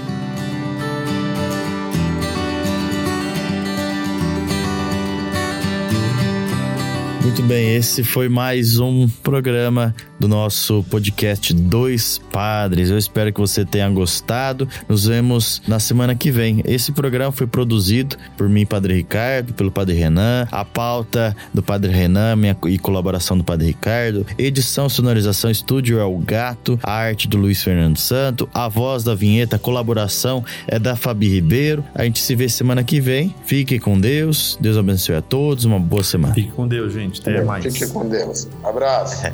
Muito 7.24 7.42
bem, 7.42 7.74
esse 7.78 8.04
foi 8.04 8.28
mais 8.28 8.80
um 8.80 9.08
programa 9.08 9.96
do 10.20 10.28
nosso 10.28 10.84
podcast 10.90 11.54
Dois 11.54 12.18
Padres. 12.32 12.90
Eu 12.90 12.98
espero 12.98 13.32
que 13.32 13.40
você 13.40 13.64
tenha 13.66 13.90
gostado. 13.90 14.68
Nos 14.90 15.06
vemos 15.06 15.62
na 15.66 15.80
semana 15.80 16.16
que 16.16 16.30
vem. 16.30 16.62
Esse 16.66 16.92
programa 16.92 17.32
foi 17.32 17.48
produzido 17.48 18.18
por 18.38 18.50
mim, 18.50 18.66
Padre 18.66 18.96
Ricardo, 18.96 19.54
pelo 19.54 19.72
Padre 19.72 19.96
Renan. 19.96 20.48
A 20.52 20.66
pauta 20.66 21.36
do 21.54 21.64
Padre 21.64 21.92
Renan 21.92 22.36
minha, 22.36 22.58
e 22.68 22.78
colaboração 22.78 23.38
do 23.38 23.44
Padre 23.44 23.68
Ricardo. 23.68 24.26
Edição, 24.38 24.90
sonorização, 24.90 25.50
estúdio 25.50 26.00
é 26.00 26.06
o 26.06 26.18
Gato. 26.18 26.78
A 26.84 26.92
arte 26.92 27.28
do 27.28 27.38
Luiz 27.38 27.64
Fernando 27.64 27.98
Santo. 27.98 28.50
A 28.54 28.68
voz 28.68 29.04
da 29.04 29.16
vinheta, 29.16 29.58
colaboração 29.58 30.44
é 30.68 30.78
da 30.78 30.98
Fabi 30.98 31.30
Ribeiro. 31.30 31.86
A 31.96 32.04
gente 32.04 32.20
se 32.20 32.36
vê 32.36 32.50
semana 32.50 32.84
que 32.84 33.00
vem. 33.00 33.34
Fique 33.46 33.80
com 33.80 33.98
Deus. 34.00 34.58
Deus 34.60 34.78
abençoe 34.78 35.16
a 35.16 35.22
todos. 35.22 35.64
Uma 35.64 35.80
boa 35.80 36.04
semana. 36.04 36.34
Fique 36.34 36.52
com 36.52 36.68
Deus, 36.68 36.94
gente. 37.14 37.22
Até 37.22 37.38
é, 37.38 37.44
mais. 37.44 37.64
Fique 37.64 37.88
com 37.92 38.08
Deus. 38.08 38.48
Abraço. 38.64 39.26
É. 39.26 39.34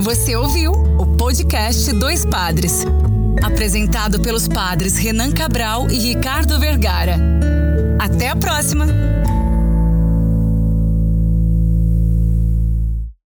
Você 0.00 0.34
ouviu 0.34 0.72
o 0.72 1.06
podcast 1.16 1.92
Dois 1.92 2.24
Padres. 2.24 2.84
Apresentado 3.42 4.20
pelos 4.20 4.48
padres 4.48 4.96
Renan 4.96 5.32
Cabral 5.32 5.90
e 5.90 5.98
Ricardo 5.98 6.58
Vergara. 6.58 7.16
Até 7.98 8.28
a 8.28 8.36
próxima! 8.36 8.86